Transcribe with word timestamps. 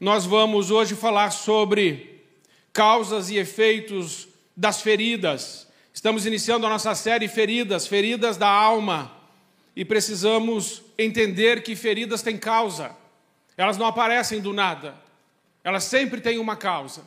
nós 0.00 0.24
vamos 0.24 0.70
hoje 0.70 0.94
falar 0.94 1.30
sobre 1.30 2.22
causas 2.72 3.30
e 3.30 3.36
efeitos 3.36 4.28
das 4.56 4.80
feridas. 4.80 5.68
Estamos 5.92 6.26
iniciando 6.26 6.66
a 6.66 6.70
nossa 6.70 6.94
série 6.94 7.28
Feridas, 7.28 7.86
Feridas 7.86 8.36
da 8.36 8.48
Alma, 8.48 9.12
e 9.76 9.84
precisamos 9.84 10.82
entender 10.98 11.62
que 11.62 11.76
feridas 11.76 12.22
têm 12.22 12.36
causa, 12.36 12.96
elas 13.56 13.76
não 13.76 13.86
aparecem 13.86 14.40
do 14.40 14.52
nada, 14.52 14.94
elas 15.62 15.84
sempre 15.84 16.20
têm 16.20 16.38
uma 16.38 16.56
causa, 16.56 17.04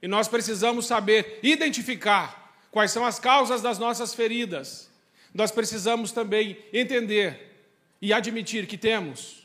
e 0.00 0.08
nós 0.08 0.28
precisamos 0.28 0.86
saber 0.86 1.40
identificar 1.42 2.56
quais 2.70 2.90
são 2.92 3.04
as 3.04 3.18
causas 3.18 3.60
das 3.60 3.78
nossas 3.78 4.14
feridas. 4.14 4.88
Nós 5.34 5.50
precisamos 5.50 6.10
também 6.10 6.56
entender 6.72 7.66
e 8.00 8.12
admitir 8.12 8.66
que 8.66 8.78
temos 8.78 9.39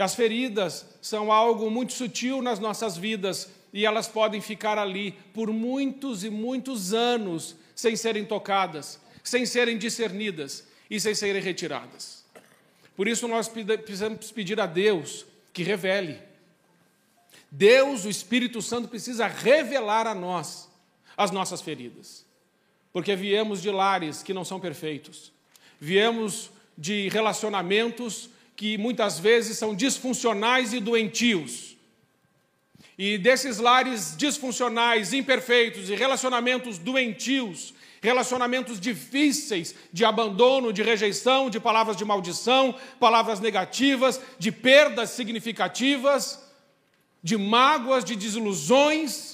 as 0.00 0.14
feridas 0.14 0.86
são 1.02 1.30
algo 1.30 1.70
muito 1.70 1.92
sutil 1.92 2.40
nas 2.40 2.58
nossas 2.58 2.96
vidas 2.96 3.50
e 3.72 3.84
elas 3.84 4.08
podem 4.08 4.40
ficar 4.40 4.78
ali 4.78 5.12
por 5.34 5.50
muitos 5.52 6.24
e 6.24 6.30
muitos 6.30 6.94
anos 6.94 7.56
sem 7.74 7.96
serem 7.96 8.24
tocadas, 8.24 9.00
sem 9.22 9.44
serem 9.44 9.76
discernidas 9.76 10.66
e 10.90 10.98
sem 10.98 11.14
serem 11.14 11.42
retiradas. 11.42 12.24
Por 12.96 13.08
isso 13.08 13.26
nós 13.26 13.48
precisamos 13.48 14.30
pedir 14.30 14.60
a 14.60 14.66
Deus 14.66 15.26
que 15.52 15.62
revele. 15.62 16.18
Deus, 17.50 18.04
o 18.04 18.10
Espírito 18.10 18.62
Santo, 18.62 18.88
precisa 18.88 19.26
revelar 19.26 20.06
a 20.06 20.14
nós 20.14 20.70
as 21.16 21.30
nossas 21.30 21.60
feridas. 21.60 22.24
Porque 22.92 23.14
viemos 23.16 23.60
de 23.60 23.70
lares 23.70 24.22
que 24.22 24.34
não 24.34 24.44
são 24.44 24.60
perfeitos, 24.60 25.32
viemos 25.80 26.50
de 26.76 27.08
relacionamentos 27.08 28.30
que 28.56 28.78
muitas 28.78 29.18
vezes 29.18 29.58
são 29.58 29.74
disfuncionais 29.74 30.72
e 30.72 30.80
doentios. 30.80 31.76
E 32.98 33.18
desses 33.18 33.58
lares 33.58 34.14
disfuncionais, 34.16 35.12
imperfeitos 35.12 35.88
e 35.88 35.94
relacionamentos 35.94 36.78
doentios, 36.78 37.74
relacionamentos 38.02 38.80
difíceis 38.80 39.74
de 39.92 40.04
abandono, 40.04 40.72
de 40.72 40.82
rejeição, 40.82 41.48
de 41.48 41.58
palavras 41.58 41.96
de 41.96 42.04
maldição, 42.04 42.74
palavras 42.98 43.40
negativas, 43.40 44.20
de 44.38 44.52
perdas 44.52 45.10
significativas, 45.10 46.42
de 47.22 47.36
mágoas, 47.36 48.04
de 48.04 48.16
desilusões, 48.16 49.31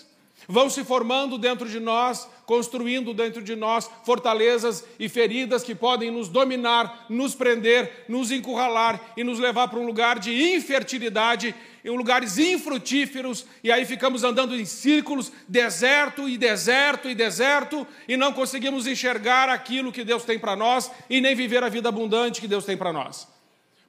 vão 0.49 0.71
se 0.71 0.83
formando 0.83 1.37
dentro 1.37 1.69
de 1.69 1.79
nós, 1.79 2.27
construindo 2.47 3.13
dentro 3.13 3.43
de 3.43 3.55
nós 3.55 3.89
fortalezas 4.03 4.83
e 4.99 5.07
feridas 5.07 5.63
que 5.63 5.75
podem 5.75 6.11
nos 6.11 6.29
dominar, 6.29 7.05
nos 7.11 7.35
prender, 7.35 8.07
nos 8.09 8.31
encurralar 8.31 8.99
e 9.15 9.23
nos 9.23 9.39
levar 9.39 9.69
para 9.69 9.79
um 9.79 9.85
lugar 9.85 10.19
de 10.19 10.55
infertilidade, 10.55 11.55
em 11.85 11.91
lugares 11.91 12.39
infrutíferos, 12.39 13.45
e 13.63 13.71
aí 13.71 13.85
ficamos 13.85 14.25
andando 14.25 14.57
em 14.57 14.65
círculos, 14.65 15.31
deserto 15.47 16.27
e 16.27 16.39
deserto 16.39 17.11
e 17.11 17.15
deserto, 17.15 17.87
e 18.09 18.17
não 18.17 18.33
conseguimos 18.33 18.87
enxergar 18.87 19.51
aquilo 19.51 19.93
que 19.93 20.03
Deus 20.03 20.25
tem 20.25 20.39
para 20.39 20.57
nós 20.57 20.91
e 21.11 21.21
nem 21.21 21.35
viver 21.35 21.63
a 21.63 21.69
vida 21.69 21.91
abundante 21.91 22.41
que 22.41 22.49
Deus 22.49 22.65
tem 22.65 22.77
para 22.77 22.93
nós. 22.93 23.29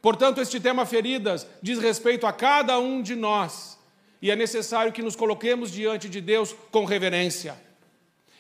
Portanto, 0.02 0.42
este 0.42 0.60
tema 0.60 0.86
feridas 0.86 1.48
diz 1.62 1.80
respeito 1.80 2.28
a 2.28 2.34
cada 2.34 2.78
um 2.80 3.02
de 3.02 3.16
nós 3.16 3.79
e 4.22 4.30
é 4.30 4.36
necessário 4.36 4.92
que 4.92 5.02
nos 5.02 5.16
coloquemos 5.16 5.72
diante 5.72 6.10
de 6.10 6.20
Deus 6.20 6.56
com 6.72 6.86
reverência. 6.86 7.58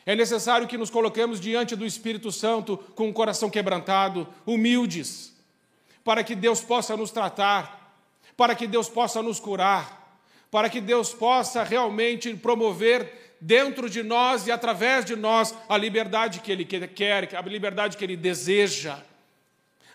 É 0.06 0.16
necessário 0.16 0.68
que 0.68 0.78
nos 0.78 0.90
coloquemos 0.90 1.40
diante 1.40 1.76
do 1.76 1.86
Espírito 1.86 2.32
Santo 2.32 2.78
com 2.96 3.06
o 3.06 3.08
um 3.10 3.14
coração 3.14 3.50
quebrantado, 3.50 4.28
humildes, 4.46 5.36
para 6.04 6.24
que 6.24 6.36
Deus 6.36 6.62
possa 6.62 6.98
nos 6.98 7.12
tratar, 7.12 7.96
para 8.36 8.56
que 8.56 8.66
Deus 8.66 8.90
possa 8.90 9.22
nos 9.22 9.40
curar, 9.40 10.20
para 10.50 10.70
que 10.70 10.82
Deus 10.82 11.14
possa 11.14 11.64
realmente 11.64 12.34
promover 12.36 13.36
dentro 13.40 13.90
de 13.90 14.04
nós 14.04 14.48
e 14.48 14.52
através 14.52 15.06
de 15.06 15.16
nós 15.16 15.54
a 15.68 15.78
liberdade 15.78 16.40
que 16.40 16.52
Ele 16.52 16.66
quer, 16.66 17.36
a 17.36 17.42
liberdade 17.42 17.95
que 17.95 18.04
Ele 18.04 18.18
deseja, 18.18 19.00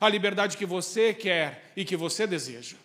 a 0.01 0.09
liberdade 0.09 0.57
que 0.57 0.67
você 0.67 1.13
quer 1.13 1.73
e 1.77 1.85
que 1.85 1.97
você 1.97 2.27
deseja. 2.27 2.77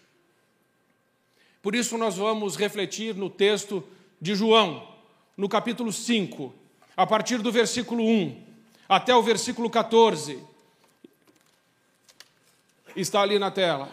Por 1.62 1.75
isso, 1.75 1.97
nós 1.97 2.18
vamos 2.18 2.56
refletir 2.56 3.16
no 3.16 3.30
texto 3.30 3.84
de 4.22 4.36
João, 4.36 4.88
no 5.36 5.50
capítulo 5.50 5.92
5, 5.92 6.53
a 6.96 7.06
partir 7.06 7.40
do 7.40 7.52
versículo 7.52 8.03
1 8.03 8.50
até 8.90 9.16
o 9.16 9.22
versículo 9.22 9.70
14. 9.70 10.44
Está 12.96 13.22
ali 13.22 13.38
na 13.38 13.52
tela. 13.52 13.88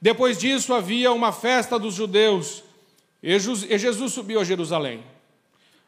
Depois 0.00 0.38
disso, 0.38 0.72
havia 0.72 1.12
uma 1.12 1.30
festa 1.30 1.78
dos 1.78 1.94
judeus 1.94 2.64
e 3.22 3.38
Jesus 3.38 4.12
subiu 4.12 4.40
a 4.40 4.44
Jerusalém. 4.44 5.04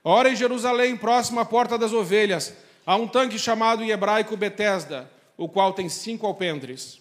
Ora, 0.04 0.30
em 0.30 0.36
Jerusalém, 0.36 0.96
próximo 0.96 1.40
à 1.40 1.44
porta 1.44 1.78
das 1.78 1.92
ovelhas, 1.92 2.54
há 2.84 2.94
um 2.94 3.08
tanque 3.08 3.38
chamado 3.38 3.82
em 3.82 3.90
hebraico 3.90 4.36
Betesda, 4.36 5.10
o 5.36 5.48
qual 5.48 5.72
tem 5.72 5.88
cinco 5.88 6.26
alpendres. 6.26 7.00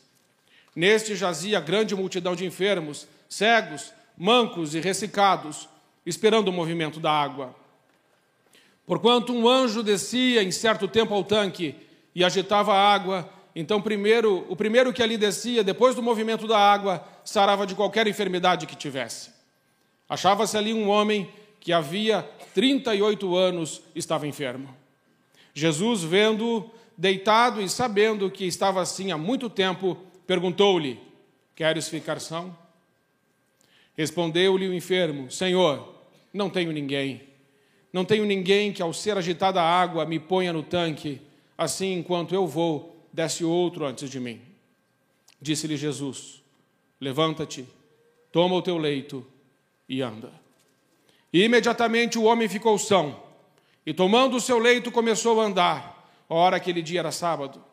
Neste 0.75 1.15
jazia 1.15 1.59
grande 1.59 1.95
multidão 1.95 2.35
de 2.35 2.45
enfermos 2.45 3.07
cegos, 3.29 3.91
mancos 4.17 4.75
e 4.75 4.79
ressecados, 4.79 5.67
esperando 6.05 6.49
o 6.49 6.53
movimento 6.53 6.99
da 6.99 7.11
água. 7.11 7.55
Porquanto 8.85 9.33
um 9.33 9.47
anjo 9.47 9.81
descia 9.81 10.43
em 10.43 10.51
certo 10.51 10.87
tempo 10.87 11.13
ao 11.13 11.23
tanque 11.23 11.75
e 12.13 12.23
agitava 12.23 12.73
a 12.73 12.93
água, 12.93 13.29
então 13.55 13.81
primeiro, 13.81 14.45
o 14.49 14.55
primeiro 14.55 14.91
que 14.91 15.01
ali 15.01 15.17
descia, 15.17 15.63
depois 15.63 15.95
do 15.95 16.03
movimento 16.03 16.47
da 16.47 16.59
água, 16.59 17.05
sarava 17.23 17.65
de 17.65 17.75
qualquer 17.75 18.07
enfermidade 18.07 18.65
que 18.65 18.75
tivesse. 18.75 19.31
Achava-se 20.09 20.57
ali 20.57 20.73
um 20.73 20.89
homem 20.89 21.29
que 21.59 21.71
havia 21.71 22.27
38 22.53 23.35
anos 23.35 23.81
estava 23.95 24.27
enfermo. 24.27 24.75
Jesus, 25.53 26.03
vendo-o 26.03 26.69
deitado 26.97 27.61
e 27.61 27.69
sabendo 27.69 28.29
que 28.29 28.45
estava 28.45 28.81
assim 28.81 29.11
há 29.11 29.17
muito 29.17 29.49
tempo, 29.49 29.97
perguntou-lhe: 30.25 30.99
Queres 31.55 31.87
ficar 31.87 32.19
são? 32.19 32.55
Respondeu-lhe 33.95 34.67
o 34.67 34.73
enfermo: 34.73 35.29
Senhor, 35.31 35.95
não 36.33 36.49
tenho 36.49 36.71
ninguém. 36.71 37.21
Não 37.91 38.03
tenho 38.03 38.25
ninguém 38.25 38.73
que, 38.73 38.81
ao 38.81 38.91
ser 38.91 39.17
agitada 39.17 39.61
a 39.61 39.81
água, 39.81 40.05
me 40.05 40.19
ponha 40.19 40.51
no 40.51 40.63
tanque. 40.63 41.21
Assim, 41.55 41.93
enquanto 41.93 42.33
eu 42.33 42.47
vou, 42.47 43.07
desce 43.13 43.45
outro 43.45 43.85
antes 43.85 44.09
de 44.09 44.19
mim. 44.19 44.41
Disse-lhe 45.39 45.77
Jesus: 45.77 46.41
Levanta-te, 46.99 47.67
toma 48.31 48.55
o 48.55 48.61
teu 48.61 48.77
leito 48.77 49.25
e 49.87 50.01
anda. 50.01 50.31
E 51.31 51.43
imediatamente 51.43 52.17
o 52.17 52.23
homem 52.23 52.47
ficou 52.47 52.77
são, 52.79 53.21
e 53.85 53.93
tomando 53.93 54.37
o 54.37 54.41
seu 54.41 54.57
leito 54.57 54.91
começou 54.91 55.39
a 55.39 55.45
andar. 55.45 56.09
Ora, 56.29 56.57
aquele 56.57 56.81
dia 56.81 56.99
era 56.99 57.11
sábado. 57.11 57.63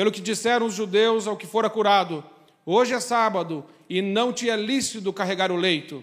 Pelo 0.00 0.10
que 0.10 0.22
disseram 0.22 0.64
os 0.64 0.72
judeus 0.72 1.26
ao 1.26 1.36
que 1.36 1.46
fora 1.46 1.68
curado: 1.68 2.24
Hoje 2.64 2.94
é 2.94 3.00
sábado 3.00 3.66
e 3.86 4.00
não 4.00 4.32
te 4.32 4.48
é 4.48 4.56
lícito 4.56 5.12
carregar 5.12 5.52
o 5.52 5.56
leito. 5.56 6.02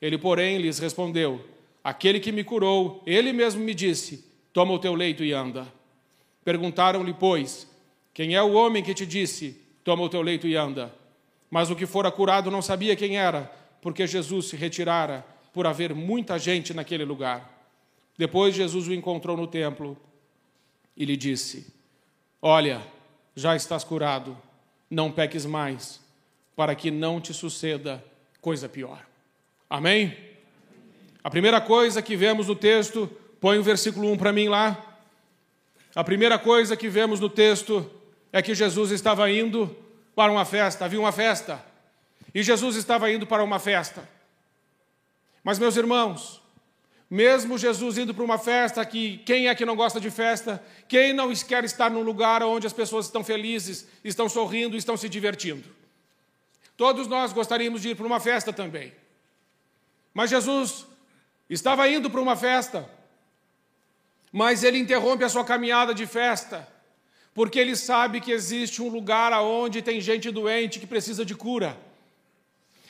Ele, 0.00 0.16
porém, 0.16 0.56
lhes 0.56 0.78
respondeu: 0.78 1.44
Aquele 1.84 2.18
que 2.18 2.32
me 2.32 2.42
curou, 2.42 3.02
ele 3.04 3.34
mesmo 3.34 3.62
me 3.62 3.74
disse: 3.74 4.24
Toma 4.54 4.72
o 4.72 4.78
teu 4.78 4.94
leito 4.94 5.22
e 5.22 5.34
anda. 5.34 5.70
Perguntaram-lhe, 6.46 7.12
pois, 7.12 7.70
quem 8.14 8.34
é 8.34 8.42
o 8.42 8.54
homem 8.54 8.82
que 8.82 8.94
te 8.94 9.04
disse: 9.04 9.60
Toma 9.84 10.02
o 10.02 10.08
teu 10.08 10.22
leito 10.22 10.48
e 10.48 10.56
anda? 10.56 10.90
Mas 11.50 11.68
o 11.68 11.76
que 11.76 11.84
fora 11.84 12.10
curado 12.10 12.50
não 12.50 12.62
sabia 12.62 12.96
quem 12.96 13.18
era, 13.18 13.52
porque 13.82 14.06
Jesus 14.06 14.46
se 14.46 14.56
retirara 14.56 15.26
por 15.52 15.66
haver 15.66 15.94
muita 15.94 16.38
gente 16.38 16.72
naquele 16.72 17.04
lugar. 17.04 17.68
Depois 18.16 18.54
Jesus 18.54 18.88
o 18.88 18.94
encontrou 18.94 19.36
no 19.36 19.46
templo 19.46 19.94
e 20.96 21.04
lhe 21.04 21.18
disse: 21.18 21.66
Olha, 22.40 22.95
já 23.36 23.54
estás 23.54 23.84
curado, 23.84 24.36
não 24.90 25.12
peques 25.12 25.44
mais 25.44 26.00
para 26.56 26.74
que 26.74 26.90
não 26.90 27.20
te 27.20 27.34
suceda 27.34 28.02
coisa 28.40 28.66
pior. 28.68 29.06
Amém? 29.68 30.16
A 31.22 31.28
primeira 31.28 31.60
coisa 31.60 32.00
que 32.00 32.16
vemos 32.16 32.48
no 32.48 32.56
texto, 32.56 33.10
põe 33.40 33.58
o 33.58 33.62
versículo 33.62 34.10
1 34.12 34.16
para 34.16 34.32
mim 34.32 34.48
lá. 34.48 34.96
A 35.94 36.02
primeira 36.02 36.38
coisa 36.38 36.76
que 36.76 36.88
vemos 36.88 37.20
no 37.20 37.28
texto 37.28 37.90
é 38.32 38.40
que 38.40 38.54
Jesus 38.54 38.90
estava 38.90 39.30
indo 39.30 39.76
para 40.14 40.32
uma 40.32 40.44
festa, 40.44 40.86
havia 40.86 40.98
uma 40.98 41.12
festa. 41.12 41.62
E 42.34 42.42
Jesus 42.42 42.76
estava 42.76 43.10
indo 43.10 43.26
para 43.26 43.44
uma 43.44 43.58
festa. 43.58 44.08
Mas, 45.44 45.58
meus 45.58 45.76
irmãos, 45.76 46.42
mesmo 47.08 47.56
Jesus 47.56 47.98
indo 47.98 48.12
para 48.12 48.24
uma 48.24 48.38
festa, 48.38 48.84
que 48.84 49.18
quem 49.18 49.48
é 49.48 49.54
que 49.54 49.64
não 49.64 49.76
gosta 49.76 50.00
de 50.00 50.10
festa? 50.10 50.62
Quem 50.88 51.12
não 51.12 51.32
quer 51.34 51.64
estar 51.64 51.88
num 51.88 52.02
lugar 52.02 52.42
onde 52.42 52.66
as 52.66 52.72
pessoas 52.72 53.06
estão 53.06 53.22
felizes, 53.22 53.86
estão 54.02 54.28
sorrindo, 54.28 54.76
estão 54.76 54.96
se 54.96 55.08
divertindo? 55.08 55.68
Todos 56.76 57.06
nós 57.06 57.32
gostaríamos 57.32 57.80
de 57.80 57.90
ir 57.90 57.94
para 57.94 58.06
uma 58.06 58.18
festa 58.18 58.52
também. 58.52 58.92
Mas 60.12 60.30
Jesus 60.30 60.86
estava 61.48 61.88
indo 61.88 62.10
para 62.10 62.20
uma 62.20 62.34
festa, 62.34 62.90
mas 64.32 64.64
ele 64.64 64.78
interrompe 64.78 65.22
a 65.22 65.28
sua 65.28 65.44
caminhada 65.44 65.94
de 65.94 66.06
festa, 66.06 66.66
porque 67.32 67.58
ele 67.58 67.76
sabe 67.76 68.20
que 68.20 68.32
existe 68.32 68.82
um 68.82 68.88
lugar 68.88 69.32
onde 69.40 69.80
tem 69.80 70.00
gente 70.00 70.30
doente 70.30 70.80
que 70.80 70.86
precisa 70.86 71.24
de 71.24 71.34
cura. 71.34 71.78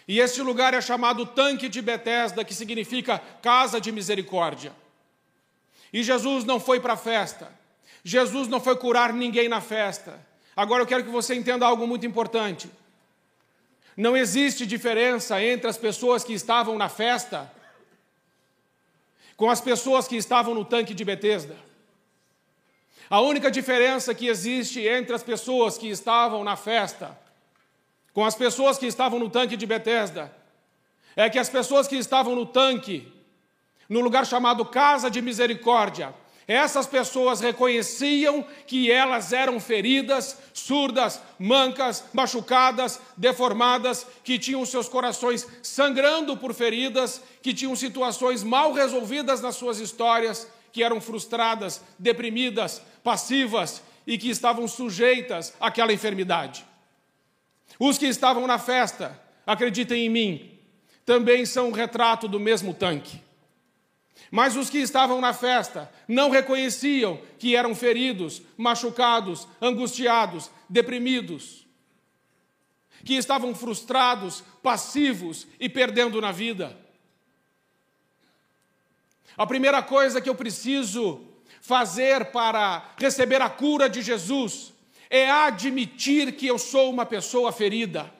E 0.09 0.21
este 0.21 0.41
lugar 0.41 0.73
é 0.73 0.81
chamado 0.81 1.27
Tanque 1.27 1.69
de 1.69 1.83
Betesda, 1.83 2.45
que 2.45 2.55
significa 2.55 3.19
casa 3.43 3.81
de 3.81 3.91
misericórdia. 3.91 4.73
E 5.93 6.03
Jesus 6.03 6.45
não 6.45 6.61
foi 6.61 6.79
para 6.79 6.93
a 6.93 6.97
festa. 6.97 7.53
Jesus 8.05 8.47
não 8.47 8.61
foi 8.61 8.77
curar 8.77 9.13
ninguém 9.13 9.49
na 9.49 9.61
festa. 9.61 10.25
Agora 10.55 10.83
eu 10.83 10.87
quero 10.87 11.03
que 11.03 11.11
você 11.11 11.35
entenda 11.35 11.67
algo 11.67 11.87
muito 11.87 12.07
importante. 12.07 12.71
Não 13.97 14.17
existe 14.17 14.65
diferença 14.65 15.43
entre 15.43 15.69
as 15.69 15.77
pessoas 15.77 16.23
que 16.23 16.33
estavam 16.33 16.79
na 16.79 16.89
festa 16.89 17.51
com 19.37 19.51
as 19.51 19.61
pessoas 19.61 20.09
que 20.09 20.17
estavam 20.17 20.55
no 20.55 20.65
tanque 20.65 20.95
de 20.95 21.05
Betesda. 21.05 21.57
A 23.09 23.21
única 23.21 23.51
diferença 23.51 24.15
que 24.15 24.29
existe 24.29 24.81
entre 24.81 25.15
as 25.15 25.23
pessoas 25.23 25.77
que 25.77 25.89
estavam 25.89 26.43
na 26.43 26.57
festa 26.57 27.17
com 28.17 28.25
as 28.25 28.35
pessoas 28.35 28.79
que 28.79 28.87
estavam 28.87 29.19
no 29.19 29.29
tanque 29.29 29.59
de 29.59 29.67
Betesda 29.67 30.35
é 31.15 31.29
que 31.29 31.39
as 31.39 31.51
pessoas 31.51 31.87
que 31.87 31.97
estavam 31.97 32.35
no 32.35 32.47
tanque, 32.47 33.13
no 33.91 34.01
lugar 34.01 34.25
chamado 34.25 34.65
Casa 34.65 35.11
de 35.11 35.21
Misericórdia, 35.21 36.15
essas 36.49 36.87
pessoas 36.87 37.43
reconheciam 37.43 38.43
que 38.67 38.91
elas 38.91 39.35
eram 39.35 39.61
feridas, 39.61 40.39
surdas, 40.55 41.21
mancas, 41.39 42.05
machucadas, 42.15 42.99
deformadas, 43.19 44.07
que 44.25 44.39
tinham 44.39 44.65
seus 44.65 44.89
corações 44.89 45.47
sangrando 45.63 46.39
por 46.39 46.55
feridas, 46.55 47.21
que 47.43 47.53
tinham 47.53 47.77
situações 47.77 48.43
mal 48.43 48.73
resolvidas 48.73 49.43
nas 49.43 49.57
suas 49.57 49.79
histórias, 49.79 50.51
que 50.73 50.83
eram 50.83 51.03
frustradas, 51.03 51.83
deprimidas, 51.99 52.81
passivas 53.05 53.83
e 54.07 54.17
que 54.17 54.31
estavam 54.31 54.67
sujeitas 54.67 55.53
àquela 55.61 55.93
enfermidade. 55.93 56.65
Os 57.79 57.99
que 57.99 58.07
estavam 58.07 58.47
na 58.47 58.59
festa, 58.59 59.21
acreditem 59.47 60.07
em 60.07 60.09
mim, 60.09 60.59
também 61.05 61.47
são 61.47 61.69
um 61.69 61.73
retrato 61.73 62.27
do 62.27 62.41
mesmo 62.41 62.75
tanque. 62.75 63.21
Mas 64.31 64.57
os 64.57 64.69
que 64.69 64.79
estavam 64.79 65.21
na 65.21 65.33
festa 65.33 65.91
não 66.09 66.31
reconheciam 66.31 67.21
que 67.39 67.55
eram 67.55 67.75
feridos, 67.75 68.43
machucados, 68.57 69.47
angustiados, 69.61 70.51
deprimidos, 70.69 71.67
que 73.05 73.15
estavam 73.15 73.55
frustrados, 73.55 74.43
passivos 74.63 75.47
e 75.61 75.69
perdendo 75.69 76.21
na 76.21 76.33
vida. 76.33 76.77
A 79.37 79.47
primeira 79.47 79.83
coisa 79.83 80.21
que 80.21 80.29
eu 80.29 80.35
preciso 80.35 81.21
fazer 81.61 82.27
para 82.27 82.95
receber 82.99 83.41
a 83.43 83.51
cura 83.51 83.89
de 83.89 84.03
Jesus 84.03 84.73
é 85.11 85.31
admitir 85.31 86.33
que 86.33 86.47
eu 86.47 86.59
sou 86.59 86.91
uma 86.91 87.07
pessoa 87.07 87.53
ferida. 87.53 88.13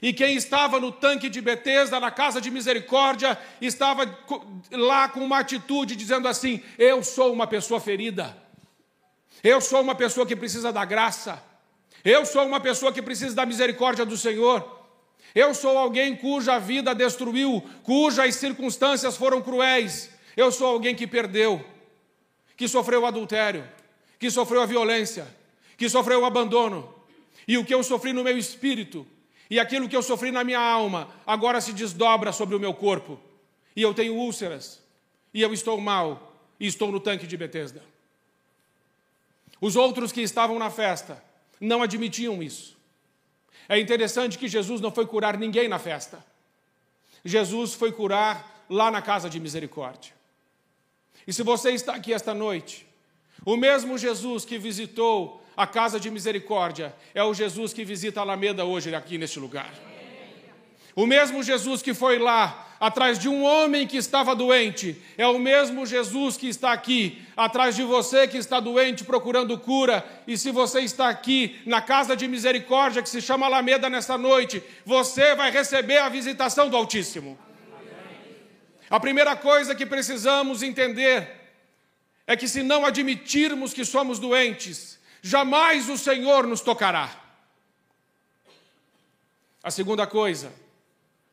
E 0.00 0.12
quem 0.12 0.36
estava 0.36 0.78
no 0.78 0.92
tanque 0.92 1.28
de 1.28 1.40
Betesda, 1.40 1.98
na 1.98 2.10
casa 2.10 2.40
de 2.40 2.50
misericórdia, 2.50 3.38
estava 3.60 4.04
lá 4.70 5.08
com 5.08 5.20
uma 5.20 5.38
atitude 5.38 5.96
dizendo 5.96 6.28
assim: 6.28 6.62
Eu 6.78 7.02
sou 7.02 7.32
uma 7.32 7.46
pessoa 7.46 7.80
ferida. 7.80 8.36
Eu 9.42 9.60
sou 9.60 9.80
uma 9.80 9.94
pessoa 9.94 10.26
que 10.26 10.36
precisa 10.36 10.72
da 10.72 10.84
graça. 10.84 11.42
Eu 12.04 12.24
sou 12.26 12.44
uma 12.46 12.60
pessoa 12.60 12.92
que 12.92 13.02
precisa 13.02 13.34
da 13.34 13.46
misericórdia 13.46 14.04
do 14.04 14.16
Senhor. 14.16 14.76
Eu 15.34 15.54
sou 15.54 15.76
alguém 15.76 16.16
cuja 16.16 16.58
vida 16.58 16.94
destruiu, 16.94 17.62
cujas 17.82 18.36
circunstâncias 18.36 19.16
foram 19.16 19.42
cruéis. 19.42 20.10
Eu 20.36 20.52
sou 20.52 20.68
alguém 20.68 20.94
que 20.94 21.06
perdeu, 21.06 21.64
que 22.56 22.68
sofreu 22.68 23.04
adultério, 23.06 23.66
que 24.18 24.30
sofreu 24.30 24.62
a 24.62 24.66
violência, 24.66 25.26
que 25.76 25.88
sofreu 25.88 26.22
o 26.22 26.24
abandono. 26.24 26.94
E 27.46 27.58
o 27.58 27.64
que 27.64 27.74
eu 27.74 27.82
sofri 27.82 28.12
no 28.12 28.24
meu 28.24 28.36
espírito 28.36 29.06
e 29.48 29.60
aquilo 29.60 29.88
que 29.88 29.96
eu 29.96 30.02
sofri 30.02 30.30
na 30.30 30.42
minha 30.42 30.60
alma 30.60 31.08
agora 31.26 31.60
se 31.60 31.72
desdobra 31.72 32.32
sobre 32.32 32.56
o 32.56 32.60
meu 32.60 32.74
corpo. 32.74 33.18
E 33.74 33.82
eu 33.82 33.94
tenho 33.94 34.14
úlceras. 34.14 34.82
E 35.32 35.42
eu 35.42 35.52
estou 35.52 35.80
mal. 35.80 36.34
E 36.58 36.66
estou 36.66 36.90
no 36.90 36.98
tanque 36.98 37.26
de 37.26 37.36
Betesda. 37.36 37.82
Os 39.60 39.76
outros 39.76 40.10
que 40.12 40.20
estavam 40.20 40.58
na 40.58 40.70
festa 40.70 41.22
não 41.60 41.82
admitiam 41.82 42.42
isso. 42.42 42.76
É 43.68 43.78
interessante 43.78 44.38
que 44.38 44.48
Jesus 44.48 44.80
não 44.80 44.90
foi 44.90 45.06
curar 45.06 45.38
ninguém 45.38 45.68
na 45.68 45.78
festa. 45.78 46.24
Jesus 47.24 47.74
foi 47.74 47.92
curar 47.92 48.64
lá 48.68 48.90
na 48.90 49.02
casa 49.02 49.28
de 49.30 49.40
misericórdia. 49.40 50.12
E 51.26 51.32
se 51.32 51.42
você 51.42 51.70
está 51.70 51.94
aqui 51.94 52.12
esta 52.12 52.32
noite, 52.32 52.86
o 53.44 53.56
mesmo 53.56 53.98
Jesus 53.98 54.44
que 54.44 54.58
visitou 54.58 55.42
a 55.56 55.66
casa 55.66 55.98
de 55.98 56.10
misericórdia 56.10 56.94
é 57.14 57.24
o 57.24 57.32
Jesus 57.32 57.72
que 57.72 57.84
visita 57.84 58.20
a 58.20 58.22
Alameda 58.22 58.64
hoje 58.64 58.94
aqui 58.94 59.16
neste 59.16 59.38
lugar. 59.40 59.72
O 60.94 61.06
mesmo 61.06 61.42
Jesus 61.42 61.82
que 61.82 61.94
foi 61.94 62.18
lá 62.18 62.66
atrás 62.78 63.18
de 63.18 63.28
um 63.28 63.42
homem 63.42 63.86
que 63.86 63.96
estava 63.96 64.34
doente, 64.34 65.00
é 65.16 65.26
o 65.26 65.38
mesmo 65.38 65.86
Jesus 65.86 66.36
que 66.36 66.48
está 66.48 66.72
aqui 66.72 67.22
atrás 67.36 67.74
de 67.74 67.82
você 67.82 68.26
que 68.28 68.36
está 68.36 68.60
doente 68.60 69.04
procurando 69.04 69.58
cura. 69.58 70.04
E 70.26 70.36
se 70.36 70.50
você 70.50 70.80
está 70.80 71.08
aqui 71.08 71.60
na 71.64 71.80
casa 71.80 72.16
de 72.16 72.28
misericórdia 72.28 73.02
que 73.02 73.08
se 73.08 73.20
chama 73.20 73.46
Alameda 73.46 73.88
nesta 73.88 74.18
noite, 74.18 74.62
você 74.84 75.34
vai 75.34 75.50
receber 75.50 75.98
a 75.98 76.08
visitação 76.08 76.68
do 76.68 76.76
Altíssimo. 76.76 77.38
A 78.88 79.00
primeira 79.00 79.34
coisa 79.34 79.74
que 79.74 79.84
precisamos 79.84 80.62
entender 80.62 81.28
é 82.26 82.36
que 82.36 82.48
se 82.48 82.62
não 82.62 82.84
admitirmos 82.84 83.72
que 83.72 83.84
somos 83.84 84.18
doentes, 84.18 84.95
jamais 85.22 85.88
o 85.88 85.98
Senhor 85.98 86.46
nos 86.46 86.60
tocará. 86.60 87.24
A 89.62 89.70
segunda 89.70 90.06
coisa, 90.06 90.52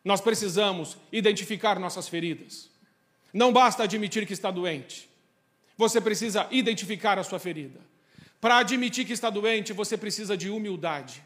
nós 0.03 0.19
precisamos 0.19 0.97
identificar 1.11 1.79
nossas 1.79 2.07
feridas. 2.07 2.69
Não 3.31 3.53
basta 3.53 3.83
admitir 3.83 4.25
que 4.25 4.33
está 4.33 4.51
doente, 4.51 5.09
você 5.77 6.01
precisa 6.01 6.47
identificar 6.51 7.17
a 7.17 7.23
sua 7.23 7.39
ferida. 7.39 7.79
Para 8.39 8.57
admitir 8.57 9.05
que 9.05 9.13
está 9.13 9.29
doente, 9.29 9.71
você 9.71 9.97
precisa 9.97 10.35
de 10.35 10.49
humildade. 10.49 11.23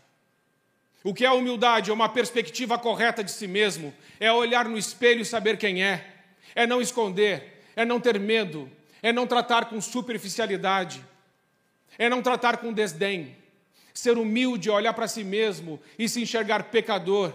O 1.04 1.14
que 1.14 1.26
é 1.26 1.32
humildade? 1.32 1.90
É 1.90 1.94
uma 1.94 2.10
perspectiva 2.10 2.78
correta 2.78 3.24
de 3.24 3.32
si 3.32 3.48
mesmo, 3.48 3.94
é 4.20 4.32
olhar 4.32 4.66
no 4.66 4.78
espelho 4.78 5.22
e 5.22 5.26
saber 5.26 5.58
quem 5.58 5.84
é, 5.84 6.06
é 6.54 6.68
não 6.68 6.82
esconder, 6.82 7.64
é 7.76 7.86
não 7.86 8.00
ter 8.00 8.20
medo, 8.20 8.70
é 9.02 9.14
não 9.14 9.26
tratar 9.26 9.66
com 9.66 9.80
superficialidade 9.80 11.04
é 11.98 12.10
não 12.10 12.22
tratar 12.22 12.58
com 12.58 12.72
desdém, 12.72 13.36
ser 13.94 14.18
humilde, 14.18 14.70
olhar 14.70 14.94
para 14.94 15.08
si 15.08 15.24
mesmo 15.24 15.80
e 15.98 16.08
se 16.08 16.22
enxergar 16.22 16.66
pecador, 16.66 17.34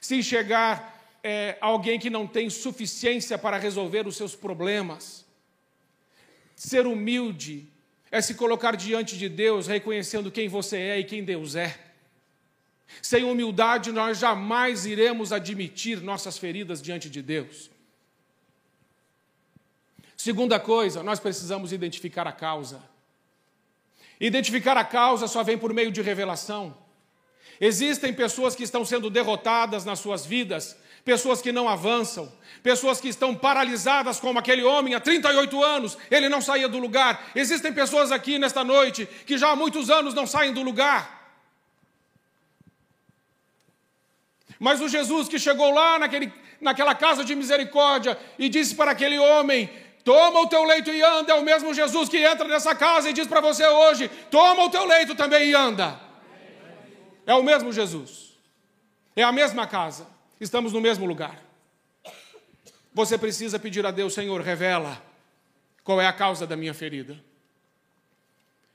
se 0.00 0.16
enxergar 0.16 1.18
é, 1.22 1.56
alguém 1.60 1.98
que 1.98 2.10
não 2.10 2.26
tem 2.26 2.50
suficiência 2.50 3.38
para 3.38 3.56
resolver 3.56 4.06
os 4.06 4.16
seus 4.16 4.34
problemas. 4.34 5.24
Ser 6.56 6.86
humilde 6.86 7.68
é 8.10 8.20
se 8.20 8.34
colocar 8.34 8.76
diante 8.76 9.16
de 9.16 9.28
Deus, 9.28 9.66
reconhecendo 9.66 10.30
quem 10.30 10.48
você 10.48 10.76
é 10.76 10.98
e 10.98 11.04
quem 11.04 11.24
Deus 11.24 11.54
é. 11.54 11.78
Sem 13.00 13.24
humildade, 13.24 13.90
nós 13.90 14.18
jamais 14.18 14.84
iremos 14.84 15.32
admitir 15.32 16.00
nossas 16.02 16.36
feridas 16.36 16.82
diante 16.82 17.08
de 17.08 17.22
Deus. 17.22 17.70
Segunda 20.16 20.60
coisa, 20.60 21.02
nós 21.02 21.18
precisamos 21.18 21.72
identificar 21.72 22.26
a 22.26 22.32
causa. 22.32 22.82
Identificar 24.20 24.76
a 24.76 24.84
causa 24.84 25.26
só 25.26 25.42
vem 25.42 25.58
por 25.58 25.72
meio 25.72 25.90
de 25.90 26.02
revelação. 26.02 26.76
Existem 27.60 28.12
pessoas 28.12 28.54
que 28.56 28.64
estão 28.64 28.84
sendo 28.84 29.08
derrotadas 29.08 29.84
nas 29.84 30.00
suas 30.00 30.26
vidas, 30.26 30.76
pessoas 31.04 31.40
que 31.40 31.52
não 31.52 31.68
avançam, 31.68 32.32
pessoas 32.62 33.00
que 33.00 33.08
estão 33.08 33.34
paralisadas, 33.34 34.20
como 34.20 34.38
aquele 34.38 34.64
homem 34.64 34.94
há 34.94 35.00
38 35.00 35.62
anos, 35.62 35.98
ele 36.10 36.28
não 36.28 36.40
saía 36.40 36.68
do 36.68 36.78
lugar. 36.78 37.30
Existem 37.34 37.72
pessoas 37.72 38.12
aqui 38.12 38.38
nesta 38.38 38.64
noite 38.64 39.06
que 39.26 39.38
já 39.38 39.50
há 39.50 39.56
muitos 39.56 39.90
anos 39.90 40.14
não 40.14 40.26
saem 40.26 40.52
do 40.52 40.62
lugar. 40.62 41.20
Mas 44.58 44.80
o 44.80 44.88
Jesus 44.88 45.28
que 45.28 45.40
chegou 45.40 45.72
lá 45.72 45.98
naquele, 45.98 46.32
naquela 46.60 46.94
casa 46.94 47.24
de 47.24 47.34
misericórdia 47.34 48.16
e 48.38 48.48
disse 48.48 48.76
para 48.76 48.92
aquele 48.92 49.18
homem: 49.18 49.68
Toma 50.04 50.40
o 50.40 50.48
teu 50.48 50.64
leito 50.64 50.90
e 50.90 51.02
anda. 51.02 51.32
É 51.32 51.34
o 51.34 51.42
mesmo 51.42 51.72
Jesus 51.72 52.08
que 52.08 52.18
entra 52.18 52.46
nessa 52.48 52.74
casa 52.74 53.10
e 53.10 53.12
diz 53.12 53.26
para 53.26 53.40
você 53.40 53.66
hoje: 53.66 54.08
Toma 54.30 54.64
o 54.64 54.70
teu 54.70 54.84
leito 54.84 55.14
também 55.14 55.50
e 55.50 55.54
anda. 55.54 55.98
É 57.26 57.34
o 57.34 57.42
mesmo 57.42 57.72
Jesus. 57.72 58.36
É 59.14 59.22
a 59.22 59.32
mesma 59.32 59.66
casa. 59.66 60.06
Estamos 60.40 60.72
no 60.72 60.80
mesmo 60.80 61.06
lugar. 61.06 61.40
Você 62.92 63.16
precisa 63.16 63.58
pedir 63.58 63.86
a 63.86 63.90
Deus, 63.90 64.12
Senhor, 64.12 64.40
revela 64.40 65.02
qual 65.84 66.00
é 66.00 66.06
a 66.06 66.12
causa 66.12 66.46
da 66.46 66.56
minha 66.56 66.74
ferida. 66.74 67.16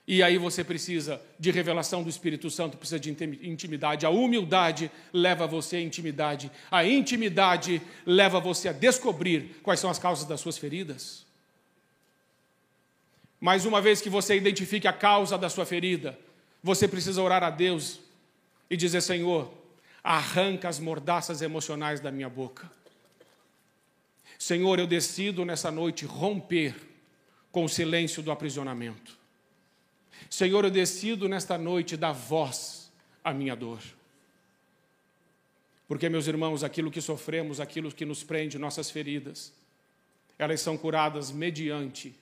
E 0.07 0.23
aí 0.23 0.37
você 0.37 0.63
precisa 0.63 1.21
de 1.37 1.51
revelação 1.51 2.01
do 2.01 2.09
Espírito 2.09 2.49
Santo, 2.49 2.77
precisa 2.77 2.97
de 2.97 3.11
intimidade. 3.43 4.05
A 4.05 4.09
humildade 4.09 4.89
leva 5.11 5.45
você 5.45 5.75
à 5.75 5.81
intimidade. 5.81 6.49
A 6.71 6.85
intimidade 6.85 7.81
leva 8.05 8.39
você 8.39 8.69
a 8.69 8.71
descobrir 8.71 9.59
quais 9.61 9.81
são 9.81 9.89
as 9.89 9.99
causas 9.99 10.25
das 10.25 10.39
suas 10.39 10.57
feridas. 10.57 11.25
Mas 13.37 13.65
uma 13.65 13.81
vez 13.81 13.99
que 13.99 14.09
você 14.09 14.37
identifique 14.37 14.87
a 14.87 14.93
causa 14.93 15.37
da 15.37 15.49
sua 15.49 15.65
ferida, 15.65 16.17
você 16.63 16.87
precisa 16.87 17.21
orar 17.21 17.43
a 17.43 17.49
Deus 17.49 17.99
e 18.69 18.77
dizer: 18.77 19.01
Senhor, 19.01 19.53
arranca 20.01 20.69
as 20.69 20.79
mordaças 20.79 21.41
emocionais 21.41 21.99
da 21.99 22.13
minha 22.13 22.29
boca. 22.29 22.71
Senhor, 24.39 24.79
eu 24.79 24.87
decido 24.87 25.43
nessa 25.43 25.69
noite 25.69 26.05
romper 26.05 26.73
com 27.51 27.65
o 27.65 27.69
silêncio 27.69 28.23
do 28.23 28.31
aprisionamento. 28.31 29.16
Senhor, 30.29 30.63
eu 30.63 30.71
decido 30.71 31.27
nesta 31.27 31.57
noite 31.57 31.95
dar 31.95 32.12
voz 32.12 32.91
à 33.24 33.33
minha 33.33 33.55
dor. 33.55 33.79
Porque, 35.88 36.09
meus 36.09 36.27
irmãos, 36.27 36.63
aquilo 36.63 36.91
que 36.91 37.01
sofremos, 37.01 37.59
aquilo 37.59 37.91
que 37.91 38.05
nos 38.05 38.24
prende, 38.24 38.57
nossas 38.57 38.91
feridas, 38.91 39.53
elas 40.38 40.59
são 40.62 40.77
curadas 40.77 41.31
mediante 41.31 42.13